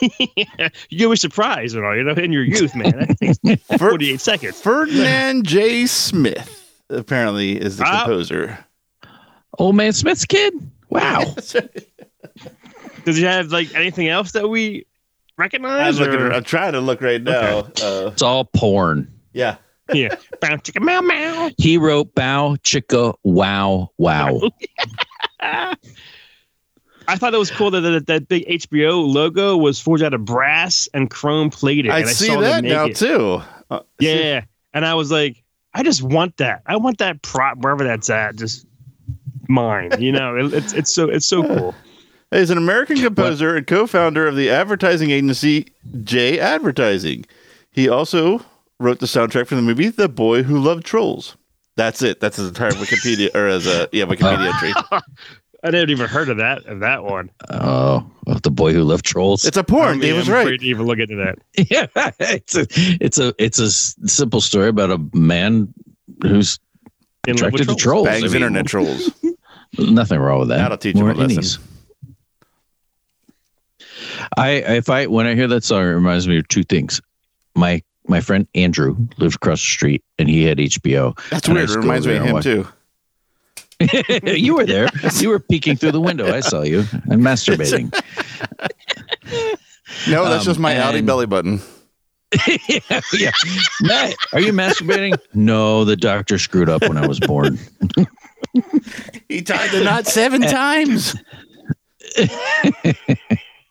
[0.90, 2.90] you were surprised, you know, you know, in your youth, man.
[2.98, 3.38] That takes
[3.78, 4.60] Fer- 48 seconds.
[4.60, 5.86] Ferdinand J.
[5.86, 8.04] Smith apparently is the Ah.
[8.04, 8.58] composer.
[9.58, 10.54] Old man Smith's kid.
[10.88, 11.34] Wow.
[13.04, 14.86] Does he have like anything else that we
[15.36, 15.98] recognize?
[15.98, 16.22] I'm, recognize?
[16.22, 17.58] looking, I'm trying to look right now.
[17.82, 19.12] Uh, it's all porn.
[19.32, 19.56] yeah.
[19.92, 20.14] yeah.
[20.40, 21.50] Bow, chicka, meow, meow.
[21.58, 24.40] He wrote "Bow Chicka Wow Wow."
[27.08, 30.24] I thought it was cool that that, that big HBO logo was forged out of
[30.24, 31.90] brass and chrome plated.
[31.90, 33.42] I and see saw that now too.
[33.70, 35.42] Uh, Yeah, and I was like,
[35.74, 36.62] I just want that.
[36.66, 38.36] I want that prop wherever that's at.
[38.36, 38.66] Just
[39.48, 40.00] mine.
[40.00, 41.74] You know, it, it's it's so it's so cool.
[42.32, 45.68] He's an American composer and co-founder of the advertising agency
[46.02, 47.24] J Advertising.
[47.70, 48.44] He also
[48.80, 51.36] wrote the soundtrack for the movie The Boy Who Loved Trolls.
[51.76, 52.20] That's it.
[52.20, 54.72] That's his entire Wikipedia or as a uh, yeah Wikipedia entry.
[55.64, 57.30] I never even heard of that of that one.
[57.50, 59.44] Oh, of the boy who loved trolls.
[59.44, 59.98] It's a porn.
[59.98, 60.40] I mean, was I'm right.
[60.42, 61.38] afraid to even look into that.
[61.70, 61.86] yeah,
[62.18, 62.66] it's a
[63.00, 65.72] it's a it's a s- simple story about a man
[66.22, 66.58] who's
[67.28, 67.82] In love with attracted to trolls.
[67.82, 68.06] trolls.
[68.08, 69.10] Bangs I mean, internet trolls.
[69.78, 70.56] Nothing wrong with that.
[70.58, 71.42] That'll teach him More a lesson.
[71.42, 71.58] innies.
[74.36, 77.00] I if I when I hear that song, it reminds me of two things.
[77.54, 81.16] My my friend Andrew lived across the street, and he had HBO.
[81.30, 81.70] That's And weird.
[81.70, 82.66] It reminds me of him too.
[84.36, 84.88] you were there.
[85.18, 86.32] You were peeking through the window.
[86.32, 87.92] I saw you and masturbating.
[90.08, 91.60] No, that's Um, just my outie belly button.
[92.68, 93.32] yeah, yeah.
[93.82, 95.14] Matt, are you masturbating?
[95.34, 97.58] No, the doctor screwed up when I was born.
[99.28, 101.14] He tied the knot seven times.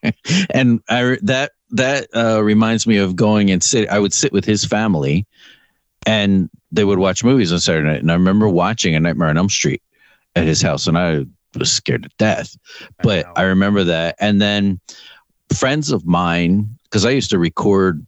[0.50, 3.90] and I that that uh, reminds me of going and sit.
[3.90, 5.26] I would sit with his family,
[6.06, 8.02] and they would watch movies on Saturday night.
[8.02, 9.82] And I remember watching A Nightmare on Elm Street
[10.36, 11.26] at his house, and I
[11.58, 12.58] was scared to death.
[13.04, 14.80] But I remember that, and then
[15.56, 18.06] friends of mine, because I used to record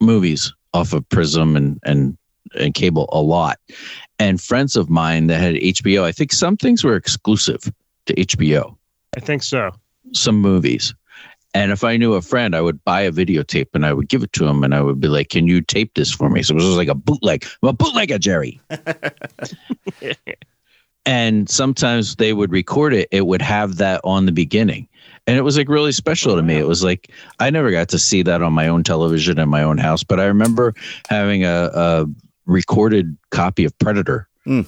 [0.00, 2.16] movies off of Prism and and
[2.58, 3.58] and cable a lot,
[4.18, 6.04] and friends of mine that had HBO.
[6.04, 7.70] I think some things were exclusive
[8.06, 8.76] to HBO
[9.16, 9.70] I think so.
[10.12, 10.94] some movies.
[11.54, 14.22] And if I knew a friend, I would buy a videotape and I would give
[14.22, 16.42] it to him and I would be like, Can you tape this for me?
[16.42, 17.44] So it was like a bootleg.
[17.62, 18.60] I'm a bootlegger, Jerry.
[21.06, 24.88] and sometimes they would record it, it would have that on the beginning.
[25.26, 26.56] And it was like really special to me.
[26.56, 29.62] It was like I never got to see that on my own television in my
[29.62, 30.74] own house, but I remember
[31.08, 32.06] having a, a
[32.46, 34.62] recorded copy of Predator Hmm.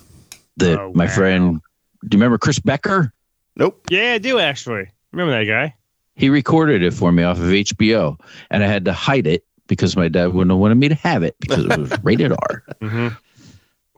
[0.58, 1.10] that Oh, my wow.
[1.10, 1.60] friend
[2.08, 3.12] do you remember Chris Becker?
[3.56, 3.86] Nope.
[3.90, 4.88] Yeah, I do actually.
[5.12, 5.74] Remember that guy?
[6.16, 8.18] He recorded it for me off of HBO,
[8.50, 11.22] and I had to hide it because my dad wouldn't have wanted me to have
[11.22, 12.62] it because it was rated R.
[12.80, 13.08] Mm-hmm.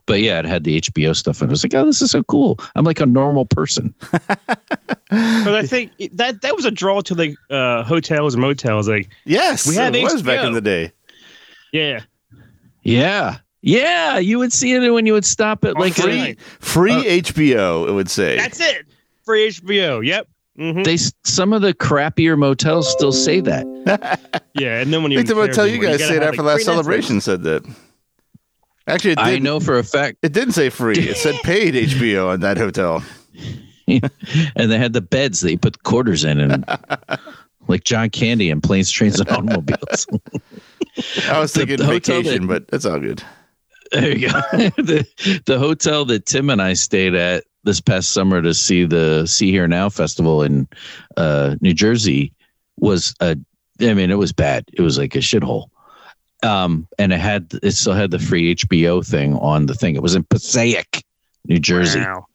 [0.05, 2.23] But yeah, it had the HBO stuff, and I was like, "Oh, this is so
[2.23, 2.59] cool!
[2.75, 3.93] I'm like a normal person."
[5.09, 8.89] But I think that that was a draw to like uh, hotels and motels.
[8.89, 10.91] Like, Yes, We had it was back in the day.
[11.71, 12.01] yeah,
[12.81, 16.31] Yeah, yeah, you would see it when you would stop at like free.
[16.31, 18.37] a, Free HBO, it would say.
[18.37, 18.87] that's it.
[19.23, 20.03] Free HBO.
[20.03, 20.27] Yep.
[20.59, 20.83] Mhm.
[20.85, 24.19] They some of the crappier motels still say that.
[24.55, 26.33] Yeah, and no one I even think the cares motel you guys gotta stayed have,
[26.33, 26.65] at for last free Netflix.
[26.75, 27.65] celebration said that.
[28.85, 30.93] Actually, it I didn't, know for a fact, it didn't say free.
[30.95, 33.03] It said paid HBO on that hotel.
[33.87, 36.63] and they had the beds that you put quarters in, and
[37.67, 40.05] like John Candy in Planes, Trains, and Automobiles.
[41.27, 43.23] I was The- thinking the hotel vacation, that- but that's all good.
[43.91, 44.39] There you go.
[44.77, 49.25] the the hotel that Tim and I stayed at this past summer to see the
[49.25, 50.67] See Here Now festival in
[51.17, 52.33] uh, New Jersey
[52.77, 53.37] was a.
[53.81, 54.65] I mean, it was bad.
[54.73, 55.67] It was like a shithole.
[56.43, 59.95] Um, and it had it still had the free HBO thing on the thing.
[59.95, 61.03] It was in Passaic,
[61.45, 61.99] New Jersey.
[62.01, 62.25] Wow.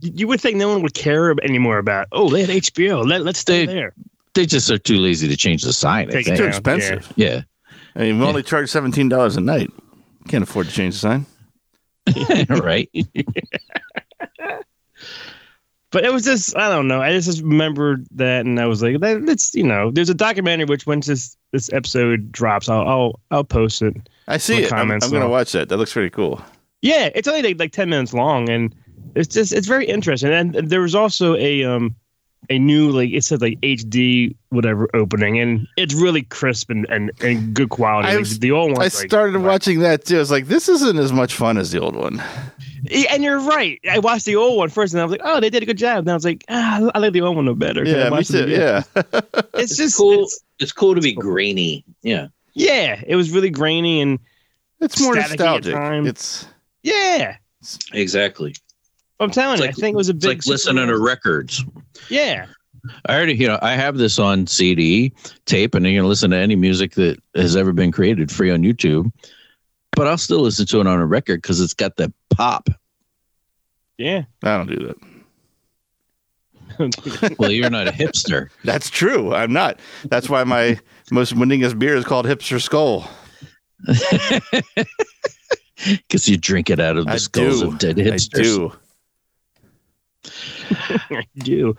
[0.00, 2.08] You you would think no one would care anymore about.
[2.12, 3.06] Oh, they had HBO.
[3.06, 3.94] Let, let's stay They- there.
[4.34, 6.14] They just are too lazy to change the sign.
[6.14, 7.12] I It's too expensive.
[7.16, 7.40] Yeah,
[7.96, 9.70] I mean, we only charge seventeen dollars a night.
[10.28, 11.26] Can't afford to change the sign.
[12.48, 12.90] right.
[15.90, 17.00] But it was just I don't know.
[17.00, 20.14] I just, just remembered that, and I was like, that, "That's you know." There's a
[20.14, 23.96] documentary which once this this episode drops, I'll I'll, I'll post it.
[24.26, 24.72] I see No it.
[24.72, 25.70] I'm, I'm going to watch that.
[25.70, 26.42] That looks pretty cool.
[26.82, 28.74] Yeah, it's only like, like ten minutes long, and
[29.14, 30.30] it's just it's very interesting.
[30.30, 31.96] And there was also a um
[32.50, 37.10] a new like it said like HD whatever opening, and it's really crisp and and,
[37.22, 38.14] and good quality.
[38.16, 40.16] Like, the old one, I started watching that too.
[40.16, 42.22] I was like, this isn't as much fun as the old one.
[43.10, 43.80] And you're right.
[43.90, 45.78] I watched the old one first, and I was like, "Oh, they did a good
[45.78, 48.04] job." And I was like, ah, "I like the old one no better." 'cause I
[48.04, 48.48] Yeah, me too.
[48.48, 48.82] Yeah.
[49.54, 50.12] it's just cool.
[50.12, 51.84] it's- It's cool to be grainy.
[52.02, 52.28] Yeah.
[52.54, 54.18] yeah, it was really grainy and
[54.80, 55.74] It's more Staticky at nostalgic.
[55.74, 56.08] times.
[56.08, 56.46] It's
[56.82, 57.36] yeah.
[57.92, 58.54] Exactly.
[59.20, 60.36] I'm telling It's you, like- I think it was a It's big.
[60.38, 61.64] like listening to records.
[62.08, 62.46] Yeah,
[63.06, 65.12] I already, you know, I have this on CD,
[65.46, 68.62] tape, and you can listen to any music that has ever been created free on
[68.62, 69.10] YouTube.
[69.92, 72.68] But I'll still listen to it on a record because it's got that pop.
[73.98, 74.22] yeah.
[74.44, 74.96] I don't do that.
[77.40, 78.50] Well, you're not a hipster.
[78.64, 79.34] That's true.
[79.34, 79.80] I'm not.
[80.04, 80.78] That's why my
[81.10, 83.10] most winningest beer is called Hipster Skull.
[85.84, 87.68] Because you drink it out of the I skulls do.
[87.68, 88.42] of dead I hipsters.
[88.42, 88.72] do.
[90.70, 91.76] I do.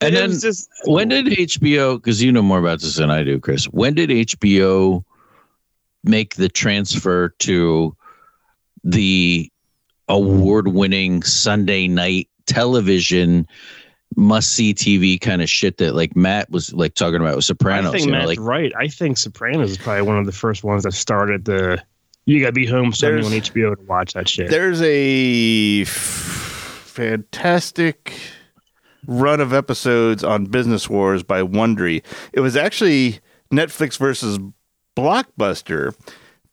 [0.00, 3.10] And it then was just when did HBO, because you know more about this than
[3.10, 5.04] I do, Chris, when did HBO
[6.02, 7.96] make the transfer to
[8.82, 9.50] the
[10.08, 13.46] award winning Sunday night television
[14.16, 17.88] must see TV kind of shit that like Matt was like talking about with Sopranos?
[17.88, 18.72] I think you know, Matt's like right.
[18.78, 21.82] I think Sopranos is probably one of the first ones that started the.
[22.26, 24.50] You gotta be home Sunday There's- on HBO to watch that shit.
[24.50, 26.23] There's a f-
[26.94, 28.12] fantastic
[29.08, 32.04] run of episodes on Business Wars by Wondery.
[32.32, 33.18] It was actually
[33.52, 34.38] Netflix versus
[34.96, 35.92] Blockbuster,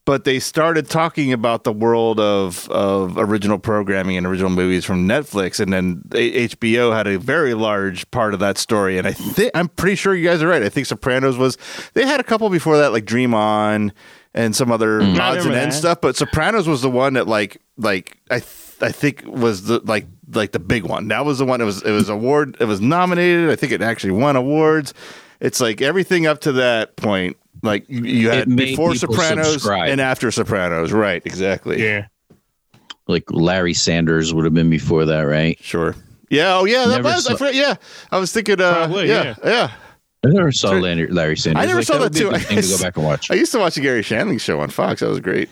[0.04, 5.06] but they started talking about the world of of original programming and original movies from
[5.06, 8.98] Netflix, and then HBO had a very large part of that story.
[8.98, 10.64] And I think I'm pretty sure you guys are right.
[10.64, 11.56] I think Sopranos was.
[11.94, 13.92] They had a couple before that, like Dream On
[14.34, 15.16] and some other mm.
[15.16, 16.00] I odds and ends stuff.
[16.00, 20.06] But Sopranos was the one that like like I th- I think was the like
[20.34, 21.08] like the big one.
[21.08, 21.60] That was the one.
[21.60, 22.56] It was it was award.
[22.60, 23.50] It was nominated.
[23.50, 24.94] I think it actually won awards.
[25.40, 27.36] It's like everything up to that point.
[27.62, 29.90] Like you, you had before Sopranos subscribe.
[29.90, 30.92] and after Sopranos.
[30.92, 31.22] Right.
[31.24, 31.82] Exactly.
[31.84, 32.06] yeah.
[33.08, 35.58] like Larry Sanders would have been before that, right?
[35.62, 35.94] Sure.
[36.30, 36.56] Yeah.
[36.56, 36.86] Oh yeah.
[36.86, 37.26] That Never was.
[37.26, 37.74] I forgot, yeah.
[38.10, 38.60] I was thinking.
[38.60, 39.34] Uh, Probably, yeah.
[39.44, 39.70] Yeah.
[40.24, 41.62] I never saw Larry, Larry Sanders.
[41.64, 42.30] I never Like, saw would that be a too.
[42.30, 43.30] good thing to go back and watch.
[43.32, 45.00] I used to watch the Garry Shandling show on Fox.
[45.00, 45.48] That was great.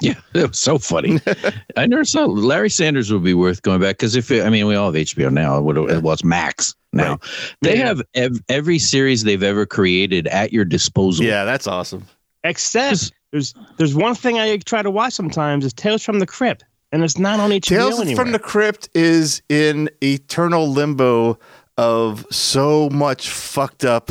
[0.00, 1.20] Yeah, it was so funny.
[1.76, 4.66] I never saw Larry Sanders would be worth going back because if it, I mean
[4.66, 5.60] we all have HBO now.
[5.60, 7.18] What well, it's Max now.
[7.62, 7.86] They Yeah.
[7.86, 11.24] have ev- every series they've ever created at your disposal.
[11.24, 12.04] Yeah, that's awesome.
[12.42, 16.64] Except there's there's one thing I try to watch sometimes is Tales from the Crypt,
[16.92, 18.16] and it's not on HBO Tales anywhere.
[18.16, 21.38] from the Crypt is in eternal limbo
[21.78, 24.10] of so much fucked up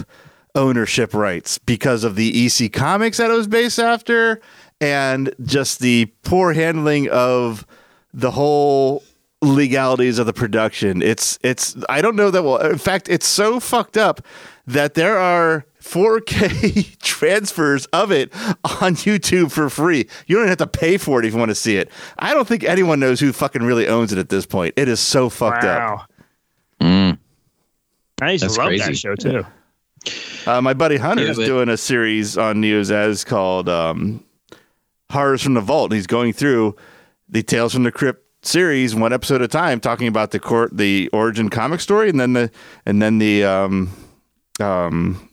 [0.56, 4.40] ownership rights because of the EC comics that it was based after
[4.84, 7.66] and just the poor handling of
[8.14, 9.02] the whole
[9.42, 11.02] legalities of the production.
[11.02, 14.22] It's it's I don't know that well in fact it's so fucked up
[14.68, 18.34] that there are 4K transfers of it
[18.82, 20.08] on YouTube for free.
[20.28, 21.90] You don't even have to pay for it if you want to see it.
[22.20, 24.74] I don't think anyone knows who fucking really owns it at this point.
[24.78, 25.80] It is so fucked up.
[25.80, 26.06] wow.
[26.82, 27.18] Mm.
[28.22, 28.84] I used That's to love crazy.
[28.86, 29.46] that show too.
[30.46, 34.24] Uh, my buddy Hunter Yeah, is doing a series on Neozaz called um,
[35.14, 35.92] Horrors from the Vault.
[35.92, 36.76] And he's going through
[37.30, 40.76] the Tales from the Crypt series one episode at a time, talking about the court,
[40.76, 42.52] the origin comic story, and then the
[42.86, 43.90] and then the um,
[44.60, 45.30] um,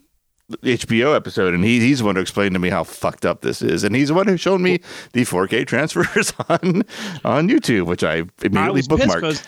[0.62, 1.54] HBO episode.
[1.54, 3.94] And he, he's the one who explained to me how fucked up this is, and
[3.94, 4.80] he's the one who showed me
[5.12, 6.82] the 4K transfers on
[7.24, 9.46] on YouTube, which I I immediately pissed bookmarked.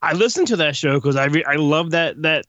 [0.00, 2.46] I listened to that show because I re- I love that that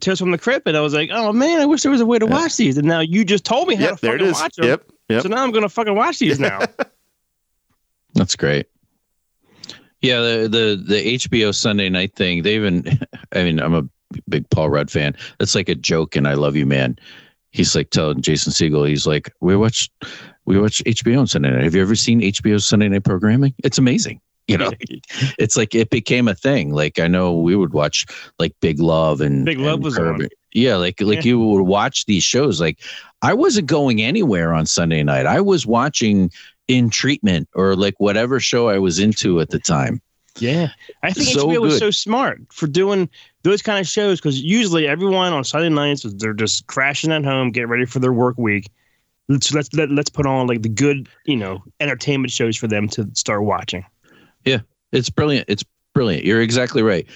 [0.00, 2.06] Tales from the Crypt, and I was like, oh man, I wish there was a
[2.06, 2.78] way to watch these.
[2.78, 4.66] And now you just told me how Yep, to there it fucking watch them.
[4.66, 5.22] Yep, yep.
[5.22, 6.60] So now I'm gonna fucking watch these now.
[8.14, 8.66] That's great.
[10.02, 12.42] Yeah, the the the HBO Sunday night thing.
[12.42, 12.84] They even,
[13.34, 13.86] I mean, I'm a
[14.28, 15.14] big Paul Rudd fan.
[15.38, 16.98] It's like a joke, and I love you, man.
[17.50, 19.90] He's like telling Jason Segel, he's like, we watch,
[20.44, 21.64] we watch HBO on Sunday night.
[21.64, 23.54] Have you ever seen HBO's Sunday night programming?
[23.64, 24.20] It's amazing.
[24.50, 24.72] You know,
[25.38, 26.72] it's like it became a thing.
[26.72, 28.04] Like I know we would watch
[28.40, 30.22] like Big Love and Big Love and was Curb.
[30.22, 30.28] on.
[30.52, 31.30] Yeah, like like Yeah.
[31.30, 32.60] you would watch these shows.
[32.60, 32.78] Like
[33.22, 35.26] I wasn't going anywhere on Sunday night.
[35.26, 36.30] I was watching
[36.68, 40.00] in treatment or like whatever show I was into at the time.
[40.38, 40.68] Yeah,
[41.02, 43.08] I think So HBO was so smart for doing
[43.42, 47.50] those kind of shows because usually everyone on Sunday nights they're just crashing at home,
[47.50, 48.70] getting ready for their work week.
[49.28, 52.88] Let's let's let, let's put on like the good you know entertainment shows for them
[52.90, 53.84] to start watching.
[54.44, 54.60] Yeah,
[54.92, 55.46] it's brilliant.
[55.48, 56.24] It's brilliant.
[56.24, 57.06] You're exactly right.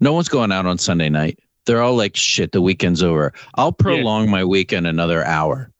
[0.00, 1.38] No one's going out on Sunday night.
[1.66, 3.32] They're all like, shit, the weekend's over.
[3.54, 5.70] I'll prolong my weekend another hour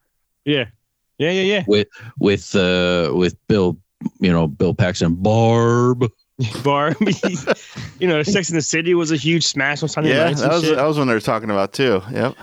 [0.45, 0.66] Yeah,
[1.18, 1.64] yeah, yeah, yeah.
[1.66, 3.76] with with uh with Bill,
[4.20, 6.11] you know, Bill Paxton, Barb.
[6.64, 6.97] Barb,
[8.01, 10.41] you know, Sex in the City was a huge smash on Sunday Yeah, nights.
[10.41, 10.76] that was shit.
[10.76, 12.03] that was when they were talking about too.
[12.11, 12.35] Yep.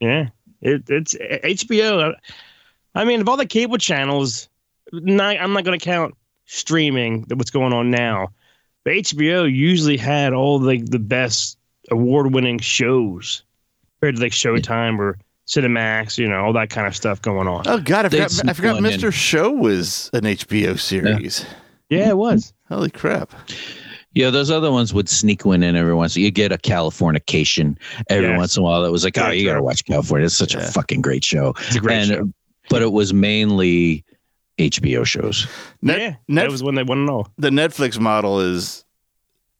[0.00, 0.28] Yeah,
[0.62, 2.14] it, it's HBO.
[2.94, 4.48] I mean, of all the cable channels,
[4.92, 6.14] not, I'm not going to count
[6.46, 7.24] streaming.
[7.28, 8.28] What's going on now?
[8.84, 11.56] But HBO usually had all the the best
[11.90, 13.42] award-winning shows
[14.00, 15.18] compared to like Showtime or
[15.48, 16.18] Cinemax.
[16.18, 17.64] You know, all that kind of stuff going on.
[17.66, 18.92] Oh God, I They'd forgot, I forgot one in.
[19.00, 19.12] Mr.
[19.12, 21.44] Show was an HBO series.
[21.90, 22.52] Yeah, it was.
[22.68, 23.32] Holy crap!
[24.14, 26.16] Yeah, those other ones would sneak one in every once.
[26.16, 27.76] You get a Californication
[28.08, 28.38] every Yes.
[28.38, 28.82] once in a while.
[28.82, 30.26] That was like, oh, you got to watch California.
[30.26, 30.60] It's such Yeah.
[30.62, 31.54] a fucking great show.
[31.66, 32.32] It's a great and, show.
[32.70, 34.04] But it was mainly
[34.58, 35.46] HBO shows.
[35.80, 37.28] Net, yeah, Net- that was when they won it all.
[37.38, 38.81] the Netflix model is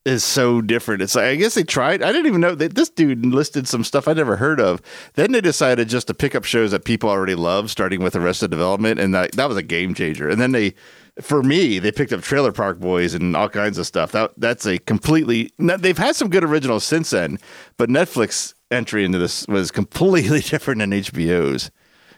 [0.05, 1.03] is so different.
[1.03, 2.03] It's like I guess they tried.
[2.03, 4.83] I didn't even know that this dude listed some stuff I'd never heard of.
[5.15, 8.51] Then they decided just to pick up shows that people already love, starting with Arrested
[8.51, 10.29] Development, and that that was a game changer.
[10.29, 10.75] And then they,
[11.21, 14.13] for me, they picked up Trailer Park Boys and all kinds of stuff.
[14.13, 15.53] That that's a completely.
[15.59, 17.39] They've had some good originals since then,
[17.77, 21.71] but Netflix entry into this was completely different than HBO's.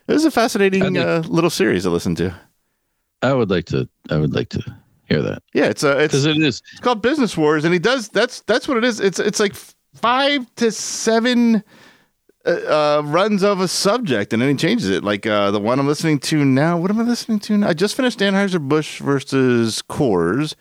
[0.06, 2.34] It was a fascinating uh, little series to listen to.
[3.22, 3.88] I would like to.
[4.10, 4.76] I would like to
[5.08, 6.62] hear that Yeah, it's a it's it is.
[6.72, 8.08] It's called Business Wars, and he does.
[8.08, 9.00] That's that's what it is.
[9.00, 9.54] It's it's like
[9.94, 11.62] five to seven
[12.46, 15.04] uh, uh, runs of a subject, and then he changes it.
[15.04, 16.76] Like uh, the one I'm listening to now.
[16.76, 17.68] What am I listening to now?
[17.68, 20.54] I just finished Anheuser Busch versus Coors.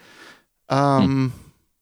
[0.69, 1.33] Um,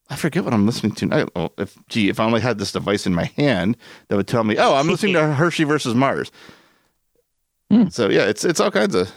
[0.09, 1.09] I forget what I'm listening to.
[1.11, 4.27] I, oh, if gee, if I only had this device in my hand, that would
[4.27, 4.57] tell me.
[4.57, 6.31] Oh, I'm listening to Hershey versus Mars.
[7.89, 9.09] So yeah, it's it's all kinds of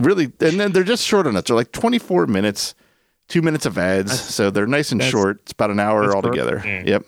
[0.00, 1.44] really, and then they're just short enough.
[1.44, 2.74] They're like 24 minutes,
[3.28, 5.40] two minutes of ads, so they're nice and short.
[5.42, 6.62] It's about an hour that's altogether.
[6.64, 6.82] yeah.
[6.86, 7.06] Yep.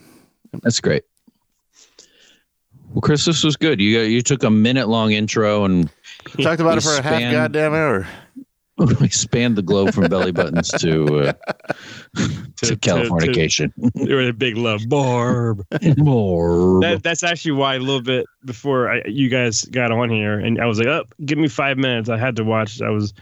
[0.63, 1.05] That's great.
[2.91, 3.81] Well, Chris, this was good.
[3.81, 5.89] You got, you took a minute long intro and
[6.43, 8.07] talked about it for a half goddamn hour.
[9.01, 11.33] we spanned the globe from belly buttons to uh,
[12.57, 13.73] to, Californication.
[13.95, 15.65] They were a big love, Barb.
[15.97, 16.81] More.
[16.81, 20.61] that, that's actually why a little bit before I, you guys got on here, and
[20.61, 22.81] I was like, "Oh, give me five minutes." I had to watch.
[22.81, 23.15] I was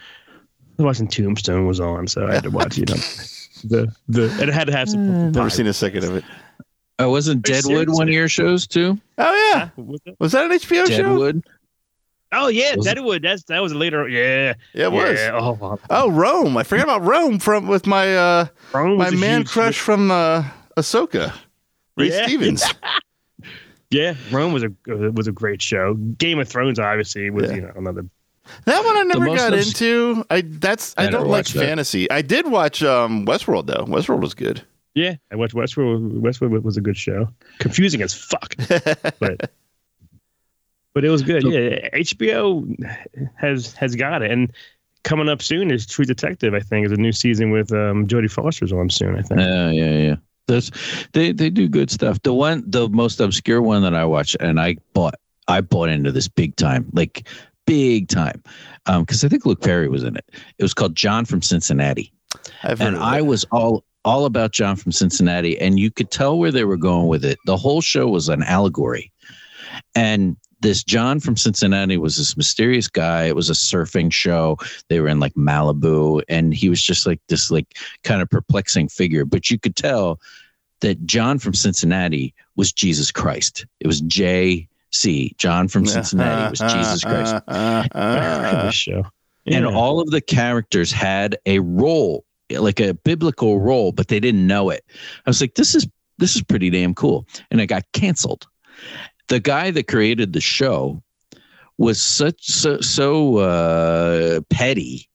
[0.78, 2.78] watching Tombstone was on, so I had to watch.
[2.78, 2.96] You know,
[3.64, 5.32] the the and it had to have some.
[5.32, 6.24] Never seen a second of it.
[6.98, 8.98] Oh, wasn't Deadwood one of your shows too?
[9.16, 10.86] Oh yeah, What's was that an HBO show?
[10.86, 11.44] Deadwood.
[12.32, 13.22] Oh yeah, Was it- Deadwood.
[13.22, 14.08] That's that was later.
[14.08, 15.18] Yeah, Yeah, it was.
[15.18, 15.30] Yeah.
[15.40, 15.78] Oh, wow.
[15.90, 16.56] Oh, Rome.
[16.56, 20.44] I forgot about Rome from with my uh Rome my man huge- crush from uh
[20.76, 21.32] Ahsoka,
[21.96, 22.26] Ray Yeah.
[22.26, 22.64] Stevens.
[23.92, 25.94] Yeah, Rome was a was a great show.
[25.94, 27.56] Game of Thrones, obviously, was Yeah.
[27.56, 28.04] you know another.
[28.64, 30.24] That one I never got obs- into.
[30.30, 31.64] I that's I, I don't like watched that.
[31.66, 32.08] fantasy.
[32.08, 33.84] I did watch um Westworld though.
[33.86, 34.62] Westworld was good.
[34.94, 36.20] Yeah, I watched Westworld.
[36.20, 37.28] Westworld was a good show.
[37.58, 38.54] Confusing as fuck,
[39.18, 39.50] but
[40.94, 41.44] but it was good.
[41.44, 42.74] Yeah, HBO
[43.36, 44.52] has has got it, and
[45.04, 46.54] coming up soon is True Detective.
[46.54, 49.16] I think is a new season with um, Jodie Foster's on soon.
[49.16, 49.40] I think.
[49.40, 50.16] Yeah, yeah, yeah.
[50.46, 50.70] That's
[51.12, 52.20] they they do good stuff.
[52.22, 55.14] The one, the most obscure one that I watched, and I bought,
[55.48, 57.28] I bought into this big time, like
[57.66, 58.42] big time,
[58.86, 60.24] because I think Luke Perry was in it.
[60.58, 62.12] It was called John from Cincinnati,
[62.64, 66.50] I've and I was all all about John from Cincinnati, and you could tell where
[66.50, 67.38] they were going with it.
[67.46, 69.12] The whole show was an allegory,
[69.94, 73.24] and this John from Cincinnati was this mysterious guy.
[73.24, 74.58] It was a surfing show.
[74.88, 78.88] They were in like Malibu, and he was just like this, like kind of perplexing
[78.88, 79.24] figure.
[79.24, 80.20] But you could tell
[80.80, 83.66] that John from Cincinnati was Jesus Christ.
[83.80, 84.68] It was J.
[84.92, 85.34] C.
[85.38, 87.36] John from Cincinnati was Jesus Christ.
[87.48, 89.06] I heard this show.
[89.46, 89.74] And Yeah.
[89.74, 94.70] all of the characters had a role like a biblical role, but they didn't know
[94.70, 94.84] it.
[95.24, 95.86] I was like, this is
[96.18, 98.46] this is pretty damn cool, and it got canceled.
[99.30, 101.02] The guy that created the show
[101.78, 105.08] was such so so uh, petty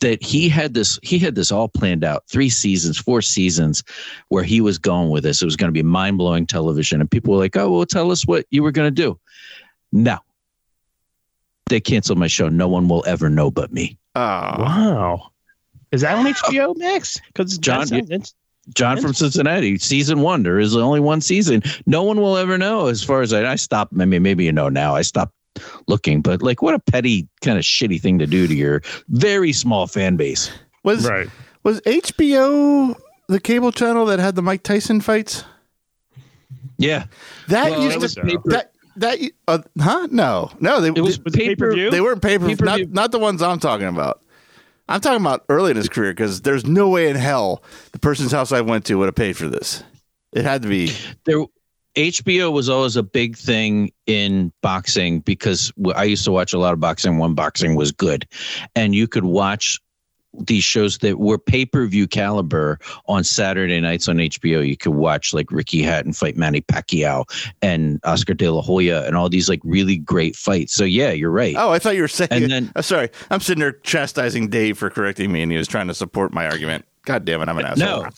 [0.00, 2.24] that he had this he had this all planned out.
[2.28, 3.82] Three seasons four seasons
[4.28, 5.42] where he was going with this.
[5.42, 7.00] It was going to be mind-blowing television.
[7.00, 9.18] And people were like oh well tell us what you were going to do.
[9.90, 10.18] No.
[11.68, 12.48] They canceled my show.
[12.48, 13.98] No one will ever know but me.
[14.14, 15.30] Oh, Wow.
[15.92, 17.20] Is that on HBO Max?
[17.26, 17.88] Because John,
[18.74, 22.86] John, from cincinnati season one there is only one season no one will ever know
[22.88, 25.32] as far as i, I stopped i mean maybe you know now i stopped
[25.86, 29.52] looking but like what a petty kind of shitty thing to do to your very
[29.52, 30.50] small fan base
[30.82, 31.28] was right.
[31.62, 32.94] was HBO
[33.28, 35.44] the cable channel that had the Mike Tyson fights?
[36.78, 37.06] yeah
[37.48, 40.08] That Well, used it to paper- that that uh, huh?
[40.10, 41.90] No, no, they it was, Was paper pay-per-view?
[41.90, 42.46] they weren't paper.
[42.46, 42.86] Pay-per-view.
[42.86, 44.22] Not not the ones I'm talking about.
[44.88, 47.62] I'm talking about early in his career because there's no way in hell
[47.92, 49.82] the person's house I went to would have paid for this.
[50.32, 50.92] It had to be.
[51.24, 51.44] there
[51.96, 56.74] HBO was always a big thing in boxing because I used to watch a lot
[56.74, 58.28] of boxing when boxing was good,
[58.74, 59.80] and you could watch
[60.40, 64.66] these shows that were pay per view caliber on Saturday nights on HBO.
[64.66, 67.24] You could watch like Ricky Hatton fight Manny Pacquiao
[67.62, 70.74] and Oscar De La Hoya and all these like really great fights.
[70.74, 71.54] So yeah, you're right.
[71.56, 72.28] Oh, I thought you were saying.
[72.30, 73.10] And then- I'm oh, sorry.
[73.30, 76.46] I'm sitting there chastising Dave for correcting me, and he was trying to support my
[76.46, 76.84] argument.
[77.04, 78.02] God damn it, I'm an asshole.
[78.02, 78.10] No,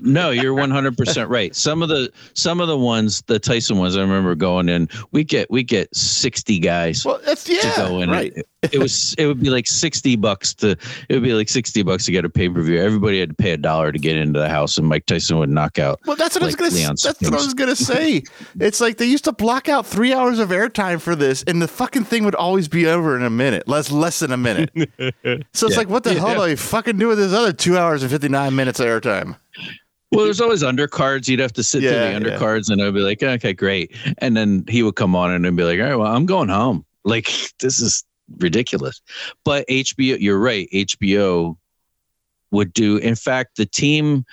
[0.00, 1.54] no, you're 100 percent right.
[1.54, 4.88] Some of the some of the ones, the Tyson ones, I remember going in.
[5.12, 7.04] We get we get 60 guys.
[7.04, 8.10] Well, that's yeah, to go in.
[8.10, 8.32] right.
[8.36, 10.70] It, it was it would be like sixty bucks to
[11.08, 12.80] it would be like sixty bucks to get a pay per view.
[12.82, 15.48] Everybody had to pay a dollar to get into the house, and Mike Tyson would
[15.48, 16.00] knock out.
[16.06, 16.82] Well, that's what like I was gonna.
[16.82, 18.24] Leon That's what I was gonna say.
[18.58, 21.68] it's like they used to block out three hours of airtime for this, and the
[21.68, 24.70] fucking thing would always be over in a minute, less less than a minute.
[25.54, 25.76] so it's Yeah.
[25.76, 28.28] like, what the hell do I fucking do with this other two hours and fifty
[28.28, 29.36] nine minutes of airtime?
[30.10, 31.28] Well, there's always undercards.
[31.28, 33.94] You'd have to sit Yeah, through the undercards, and I'd be like, okay, great.
[34.18, 36.48] And then he would come on and I'd be like, all right, well, I'm going
[36.48, 36.84] home.
[37.04, 37.30] Like
[37.60, 38.04] this is
[38.38, 39.00] ridiculous.
[39.42, 40.68] But HBO, you're right.
[40.74, 41.56] HBO
[42.50, 42.98] would do.
[42.98, 44.26] In fact, the team,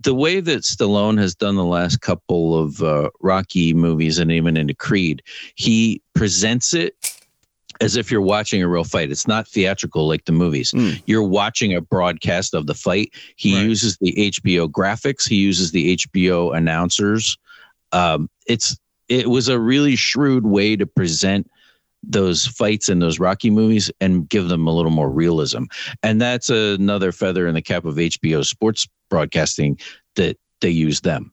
[0.00, 4.58] the way that Stallone has done the last couple of uh, Rocky movies and even
[4.58, 5.22] into Creed,
[5.54, 6.94] he presents it
[7.80, 9.10] as if you're watching a real fight.
[9.10, 10.72] It's not theatrical like the movies.
[10.72, 11.02] Mm.
[11.06, 13.12] You're watching a broadcast of the fight.
[13.36, 13.64] He Right.
[13.64, 15.28] uses the HBO graphics.
[15.28, 17.38] He uses the HBO announcers.
[17.92, 18.76] Um, it's
[19.08, 21.50] it was a really shrewd way to present
[22.02, 25.64] those fights in those Rocky movies and give them a little more realism.
[26.02, 29.78] And that's another feather in the cap of HBO sports broadcasting
[30.14, 31.32] that they use them.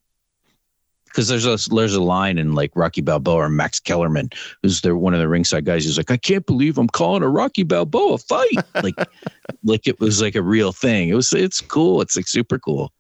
[1.18, 4.30] Because there's a there's a line in like Rocky Balboa or Max Kellerman,
[4.62, 5.84] who's their one of the ringside guys.
[5.84, 8.56] He's like, I can't believe I'm calling a Rocky Balboa fight.
[8.84, 8.94] Like,
[9.64, 11.10] like it was like a real thing.
[11.10, 12.02] It was it's cool.
[12.02, 12.94] It's like super cool.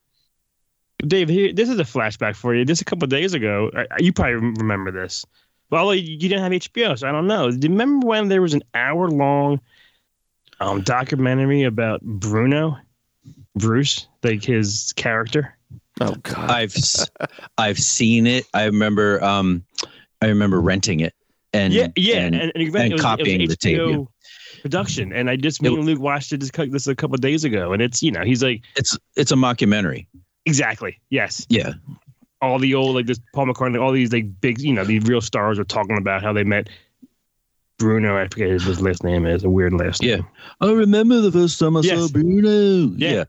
[1.05, 2.65] Dave, here, this is a flashback for you.
[2.65, 5.23] Just a couple of days ago, you probably remember this.
[5.69, 7.51] Well, you didn't have HBO, so I don't know.
[7.51, 9.61] Do you remember when there was an hour long
[10.59, 12.79] um, documentary about Bruno,
[13.55, 15.56] Bruce, like his character?
[16.01, 17.07] Oh God, I've s-
[17.57, 18.45] I've seen it.
[18.53, 19.63] I remember um
[20.21, 21.13] I remember renting it
[21.53, 23.77] and yeah, yeah, and, and, and, it and was, copying it was the tape.
[23.79, 24.03] yeah.
[24.61, 25.13] Production.
[25.13, 27.21] And I just me It- and Luke watched it this, cou- this a couple of
[27.21, 30.07] days ago, and it's you know he's like It's it's a mockumentary.
[30.45, 31.73] exactly yes, Yeah.
[32.41, 35.21] all the old like this Paul McCartney, all these like big you know these real
[35.21, 36.69] stars are talking about how they met
[37.77, 38.17] Bruno.
[38.17, 40.15] I forget his, his last name is a weird last Yeah.
[40.17, 40.25] name.
[40.61, 41.99] Yeah, I remember the first time I Yes.
[41.99, 42.93] saw Bruno.
[42.97, 43.25] Yeah.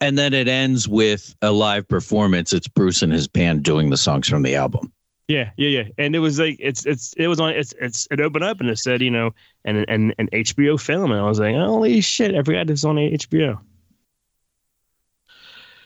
[0.00, 2.52] And then it ends with a live performance.
[2.52, 4.92] It's Bruce and his band doing the songs from the album.
[5.28, 5.84] Yeah, yeah, yeah.
[5.98, 8.68] And it was like it's it's it was on it's it's it opened up and
[8.68, 9.30] it said you know
[9.64, 12.96] and and an HBO film and I was like holy shit I forgot this on
[12.96, 13.58] HBO.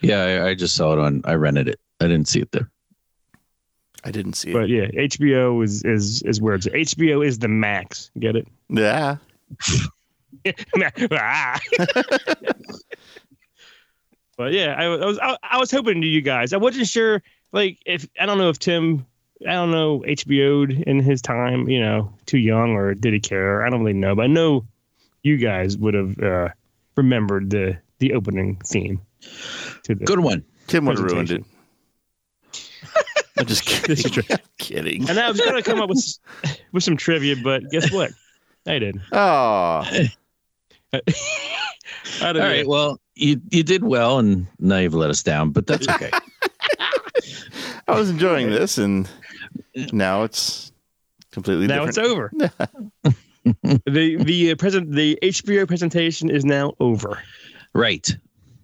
[0.01, 1.79] Yeah, I, I just saw it on I rented it.
[2.01, 2.69] I didn't see it there.
[4.07, 4.53] I didn't see it.
[4.53, 8.09] But yeah, HBO is is is where it's HBO is the max.
[8.17, 8.47] Get it?
[8.69, 9.17] yeah,
[11.11, 11.59] Ah.
[14.37, 16.53] but yeah, I, was- I was I, I was hoping to you guys.
[16.53, 19.05] I wasn't sure like if I don't know if Tim
[19.47, 23.65] I don't know HBO'd in his time, you know, too young or did he care?
[23.65, 24.65] I don't really know, but I know
[25.23, 26.49] you guys would have uh,
[26.95, 29.01] remembered the the opening theme
[29.83, 30.43] to the Good one.
[30.67, 31.43] Tim would have ruined it.
[33.45, 33.81] Presentation.
[33.81, 34.37] I'm just This is kidding.
[34.57, 35.09] kidding.
[35.09, 36.19] And I was gonna come up with
[36.71, 38.11] with some trivia, but guess what?
[38.65, 38.99] I did.
[39.11, 39.17] Oh,
[40.93, 41.01] I
[42.21, 42.39] All did.
[42.39, 42.67] right.
[42.67, 46.11] Well, you you did well and now you've let us down, but that's okay.
[47.87, 49.09] I was enjoying this, and
[49.93, 50.71] now it's
[51.31, 51.97] completely now different.
[51.97, 52.31] it's over.
[53.85, 57.19] the the uh, present the HBO presentation is now over.
[57.73, 58.09] right.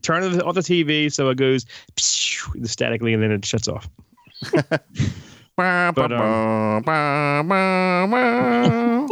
[0.01, 1.65] turn off the- off the TV so it goes
[2.63, 3.87] statically and then it shuts off.
[5.55, 6.83] But, um,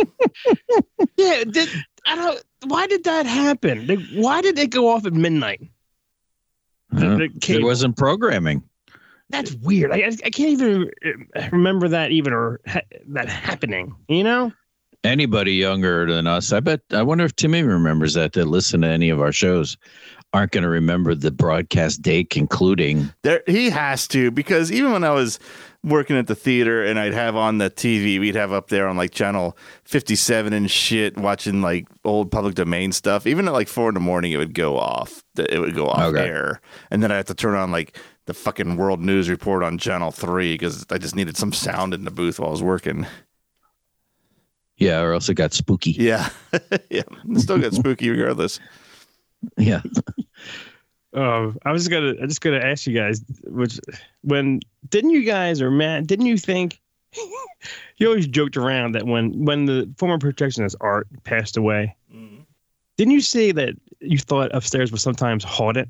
[1.17, 1.69] Yeah, did,
[2.05, 2.43] I don't.
[2.65, 3.87] Why did that happen?
[3.87, 5.61] Like, why did it go off at midnight?
[6.91, 7.67] The there cable.
[7.67, 8.63] wasn't programming.
[9.29, 9.91] That's weird.
[9.91, 10.91] I, I I can't even
[11.51, 13.95] remember that even or ha- that happening.
[14.09, 14.51] You know?
[15.03, 16.81] Anybody younger than us, I bet.
[16.91, 18.33] I wonder if Timmy remembers that.
[18.33, 19.77] That listen to any of our shows
[20.33, 23.11] aren't going to remember the broadcast day concluding.
[23.23, 25.39] There, he has to because even when I was
[25.83, 28.95] working at the theater and I'd have on the TV, we'd have up there on
[28.97, 33.27] like channel fifty-seven and shit, watching like old public domain stuff.
[33.27, 35.23] Even at like four in the morning, it would go off.
[35.37, 36.27] It would go off Okay.
[36.27, 36.61] air,
[36.91, 40.11] and then I had to turn on like the fucking world news report on channel
[40.11, 43.05] three because I just needed some sound in the booth while I was working.
[44.77, 45.91] Yeah, or else it got spooky.
[45.91, 46.29] Yeah,
[46.89, 47.03] yeah,
[47.35, 48.59] still got spooky regardless.
[49.57, 49.81] Yeah.
[51.13, 52.13] Oh, I was just gonna.
[52.21, 53.79] I just gonna ask you guys, which
[54.21, 56.07] when didn't you guys or Matt?
[56.07, 56.79] Didn't you think?
[57.97, 62.41] you always joked around that when when the former protectionist Art passed away, mm-hmm.
[62.97, 65.89] didn't you say that you thought upstairs was sometimes haunted?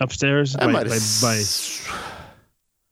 [0.00, 1.42] Upstairs I by, might by, by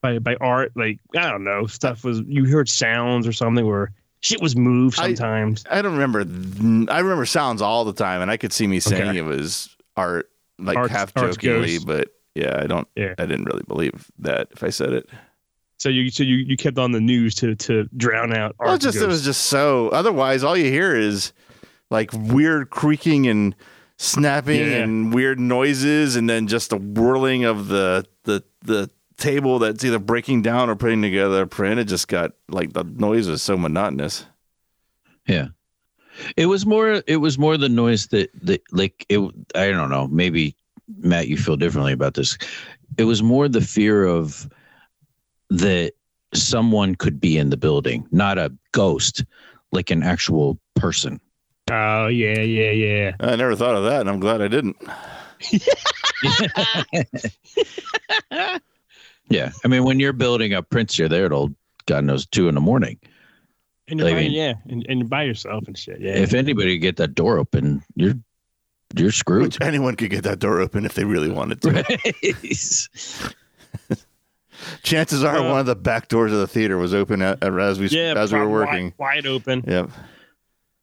[0.00, 3.92] by by art, like I don't know, stuff was you heard sounds or something, or
[4.20, 5.64] shit was moved sometimes.
[5.70, 6.20] I don't remember.
[6.92, 9.18] I remember sounds all the time, and I could see me saying Okay.
[9.18, 10.29] it was art,
[10.60, 12.86] like Art's- half jokingly, but yeah, I don't.
[12.96, 13.14] Yeah.
[13.18, 15.08] I didn't really believe that if I said it.
[15.78, 18.54] so you so you, you kept on the news to to drown out.
[18.58, 19.88] Well, Art's just it was just so.
[19.88, 21.32] Otherwise, all you hear is
[21.90, 23.54] like weird creaking and
[23.98, 24.76] snapping Yeah.
[24.84, 29.98] and weird noises, and then just the whirling of the the the table that's either
[29.98, 31.78] breaking down or putting together a print.
[31.80, 34.24] It just got like the noise was so monotonous.
[35.26, 35.48] Yeah.
[36.36, 39.20] It was more it was more the noise that that like it
[39.54, 40.56] I don't know, maybe
[40.98, 42.36] Matt you feel differently about this.
[42.98, 44.48] It was more the fear of
[45.50, 45.92] that
[46.34, 49.24] someone could be in the building, not a ghost,
[49.72, 51.20] like an actual person.
[51.70, 53.12] Oh yeah, yeah, yeah.
[53.20, 54.76] I never thought of that, and I'm glad I didn't.
[59.30, 59.52] Yeah.
[59.64, 61.54] I mean when you're building up prints you're there till
[61.86, 62.98] God knows two in the morning.
[63.90, 66.00] And you're I by, mean- yeah, and, and you're by yourself and shit.
[66.00, 66.12] Yeah.
[66.14, 68.14] If anybody could get that door open, you're
[68.96, 69.42] you're screwed.
[69.44, 71.84] Which anyone could get that door open if they really wanted to.
[74.82, 77.78] Chances are, Uh, one of the back doors of the theater was open at, as
[77.78, 78.92] we yeah, as we were wide- working.
[78.98, 79.64] wide, open.
[79.66, 79.90] Yep.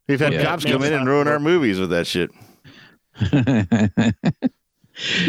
[0.07, 0.43] We've had Yeah.
[0.43, 2.31] cops come in and ruin our movies with that shit.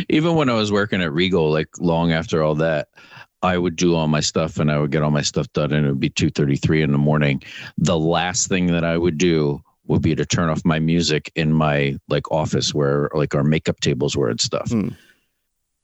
[0.09, 2.89] Even when I was working at Regal, like long after all that,
[3.43, 5.87] I would do all my stuff and I would get all my stuff done and
[5.87, 7.43] it would be 2.33 in the morning.
[7.77, 11.53] The last thing that I would do would be to turn off my music in
[11.53, 14.71] my like office where like our makeup tables were and stuff.
[14.71, 14.89] Hmm.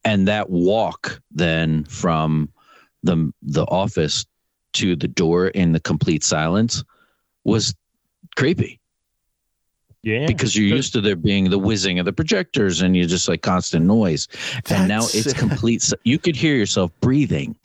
[0.04, 2.50] And that walk then from
[3.02, 4.26] the the office
[4.74, 6.82] to the door in the complete silence
[7.44, 7.74] was
[8.36, 8.80] creepy
[10.04, 10.26] Yeah.
[10.26, 13.42] because you're used to there being the whizzing of the projectors and you're just like
[13.42, 14.28] constant noise
[14.70, 17.56] and now it's complete si- you could hear yourself breathing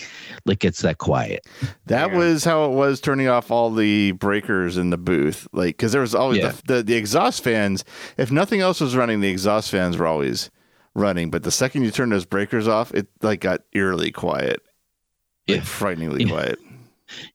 [0.45, 1.45] like it's that quiet
[1.87, 2.17] That Yeah.
[2.17, 5.47] was how it was turning off all the breakers in the booth.
[5.51, 6.53] Like, because there was always Yeah.
[6.65, 7.83] the, the the exhaust fans.
[8.17, 10.49] If nothing else was running, the exhaust fans were always
[10.95, 11.29] running.
[11.29, 14.61] But the second you turn those breakers off, it like got eerily quiet.
[15.47, 15.63] Like, Yeah.
[15.63, 16.29] frighteningly Yeah.
[16.29, 16.59] quiet.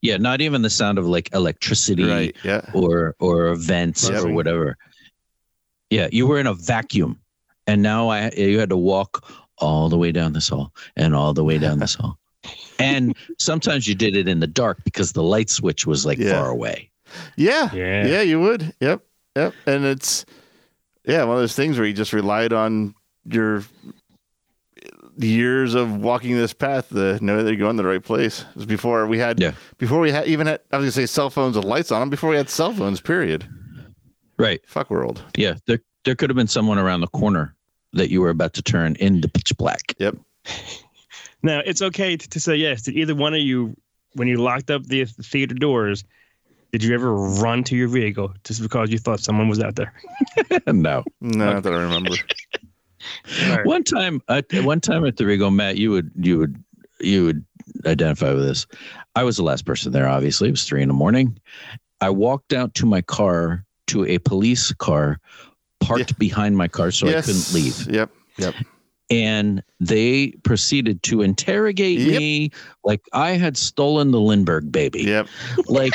[0.02, 2.36] yeah not even the sound of like electricity Right.
[2.44, 2.60] Yeah.
[2.72, 4.24] or or vents Yep.
[4.24, 4.76] or whatever
[5.94, 7.12] yeah you were in a vacuum
[7.66, 9.12] and now i you had to walk
[9.58, 12.18] all the way down this hall and all the way down this hall
[12.78, 16.32] and sometimes you did it in the dark because the light switch was like Yeah.
[16.32, 16.90] far away
[17.36, 17.70] Yeah.
[17.72, 18.06] Yeah.
[18.12, 18.22] Yeah.
[18.22, 18.62] You would.
[18.80, 18.98] Yep.
[19.36, 19.52] Yep.
[19.66, 20.24] And it's
[21.06, 23.62] yeah one of those things where you just relied on your
[25.16, 28.40] years of walking this path to know that you're going the right place.
[28.50, 29.52] It was before we had Yeah.
[29.78, 32.10] before we had even had I was gonna say cell phones with lights on them
[32.10, 33.00] before we had cell phones.
[33.00, 33.46] Period.
[34.38, 35.22] Right Fuck world.
[35.36, 37.54] Yeah, there there could have been someone around the corner
[37.92, 39.94] that you were about to turn into pitch black.
[39.98, 40.16] Yep.
[41.44, 42.82] Now it's okay to, to say yes.
[42.82, 43.76] Did either one of you,
[44.14, 46.02] when you locked up the theater doors,
[46.72, 49.92] did you ever run to your vehicle just because you thought someone was out there?
[50.66, 51.04] no.
[51.20, 52.12] No, not that I remember.
[53.42, 53.66] All right.
[53.66, 56.64] One time, at one time at the Regal, Matt, you would you would
[56.98, 57.44] you would
[57.84, 58.66] identify with this.
[59.14, 60.08] I was the last person there.
[60.08, 61.38] Obviously, it was three in the morning.
[62.00, 65.18] I walked out to my car to a police car
[65.80, 67.86] parked behind my car, so I couldn't leave.
[67.92, 68.10] Yep.
[68.38, 68.54] Yep.
[69.10, 72.18] and they proceeded to interrogate Yep.
[72.18, 72.50] me
[72.84, 75.02] like I had stolen the Lindbergh baby.
[75.02, 75.28] Yep.
[75.66, 75.92] Like,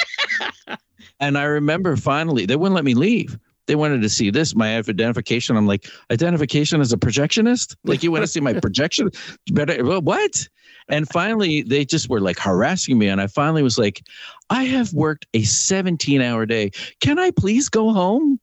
[1.19, 3.37] and I remember finally they wouldn't let me leave.
[3.65, 5.57] they wanted to see this, my identification.
[5.57, 7.75] I'm like, identification as a projectionist?
[7.83, 9.09] Like, you want to see my projection?
[9.51, 10.47] Better, well, what?
[10.89, 13.07] And finally, they just were like harassing me.
[13.07, 14.01] And I finally was like,
[14.49, 16.71] I have worked a 17 hour day.
[16.99, 18.39] Can I please go home?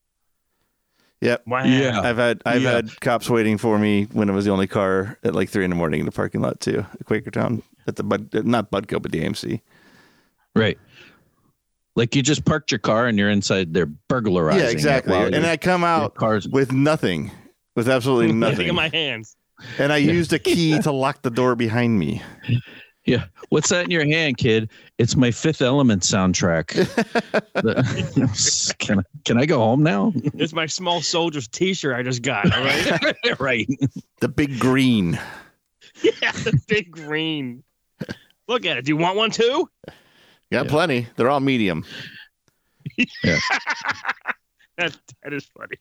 [1.23, 1.43] Yep.
[1.47, 1.65] Wow.
[1.65, 2.01] Yeah.
[2.03, 2.71] I've had I've Yeah.
[2.73, 5.71] had cops waiting for me when it was the only car at like three in
[5.71, 9.13] the morning in the parking lot too, at Quakertown at the Bud not Budco but
[9.13, 9.61] the AMC.
[10.55, 10.79] Right.
[11.97, 14.61] Like you just parked your car and you're inside there burglarizing.
[14.63, 15.17] yeah, it exactly.
[15.17, 17.31] And I come out cars- with nothing,
[17.75, 19.35] with absolutely Nothing nothing, in my hands.
[19.79, 22.23] And I used a key to lock the door behind me.
[23.07, 23.27] Yeah.
[23.51, 24.69] What's that in your hand, kid?
[24.99, 26.67] It's my Fifth Element soundtrack.
[28.79, 30.13] Can, I, can I go home now?
[30.35, 32.53] It's my small soldier's T-shirt I just got.
[32.53, 33.15] All right.
[33.41, 33.69] right.
[34.21, 35.19] The big green.
[36.03, 37.63] yeah, the big green.
[38.49, 38.85] Look at it.
[38.85, 39.71] Do you want one too?
[40.51, 41.07] Got plenty.
[41.17, 41.85] They're all medium.
[44.79, 45.77] That that is funny.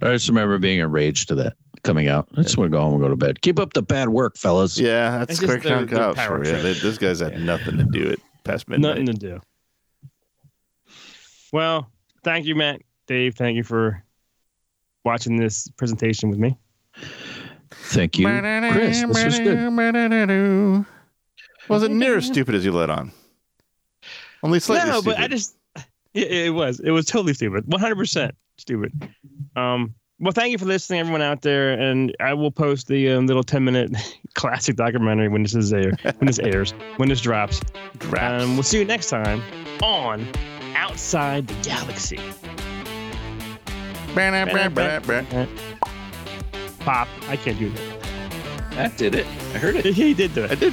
[0.00, 1.54] I just remember being enraged to that
[1.86, 2.28] coming out.
[2.36, 3.40] I just want to go home and go to bed.
[3.42, 4.78] Keep up the bad work, fellas.
[4.78, 6.50] Yeah, that's It's just Quakertown their- their cops power for you.
[6.50, 6.62] trip.
[6.62, 8.90] They- Those guys had nothing to do it past midnight.
[9.00, 9.40] Nothing to do.
[11.52, 11.90] Well,
[12.24, 13.34] thank you, Matt, Dave.
[13.34, 14.02] Thank you for
[15.04, 16.58] watching this presentation with me.
[17.70, 19.02] Thank you, Chris.
[19.02, 20.84] This was good.
[21.68, 23.12] Wasn't near as stupid as you let on.
[24.42, 25.16] Only slightly no, stupid.
[25.16, 25.56] but I just
[26.14, 28.92] it, it was it was totally stupid, one hundred percent stupid.
[29.56, 33.26] Um, well, thank you for listening, everyone out there, and I will post the um,
[33.26, 33.94] little ten minute
[34.34, 37.60] classic documentary when this is air when this airs when this drops.
[38.08, 38.44] Raps.
[38.44, 39.42] Um, we'll see you next time
[39.82, 40.26] on
[40.74, 42.20] Outside the Galaxy.
[46.80, 48.00] Pop, I can't do that.
[48.70, 49.26] That did it.
[49.26, 49.84] I heard it.
[49.94, 50.52] He did do it.
[50.52, 50.72] I did.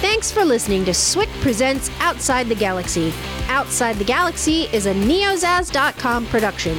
[0.00, 3.12] Thanks for listening to SWIC Presents Outside the Galaxy.
[3.46, 6.76] Outside the Galaxy is a neozaz.com production.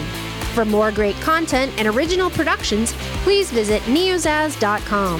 [0.53, 2.93] For more great content and original productions,
[3.23, 5.19] please visit neozaz.com.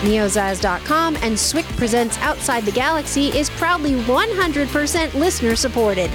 [0.00, 6.10] Neozaz.com and SWIC Presents Outside the Galaxy is proudly 100% listener supported.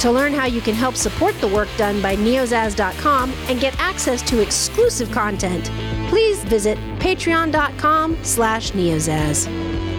[0.00, 4.20] To learn how you can help support the work done by neozaz.com and get access
[4.22, 5.70] to exclusive content,
[6.10, 9.46] please visit patreon.com slash neozaz.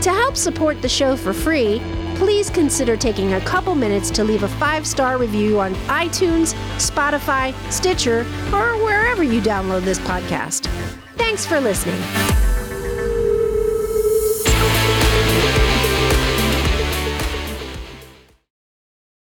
[0.04, 1.80] To help support the show for free,
[2.16, 8.22] please consider taking a couple minutes to leave a five-star review on iTunes, Spotify, Stitcher,
[8.54, 10.68] or wherever you download this podcast.
[11.18, 12.02] Thanks for listening.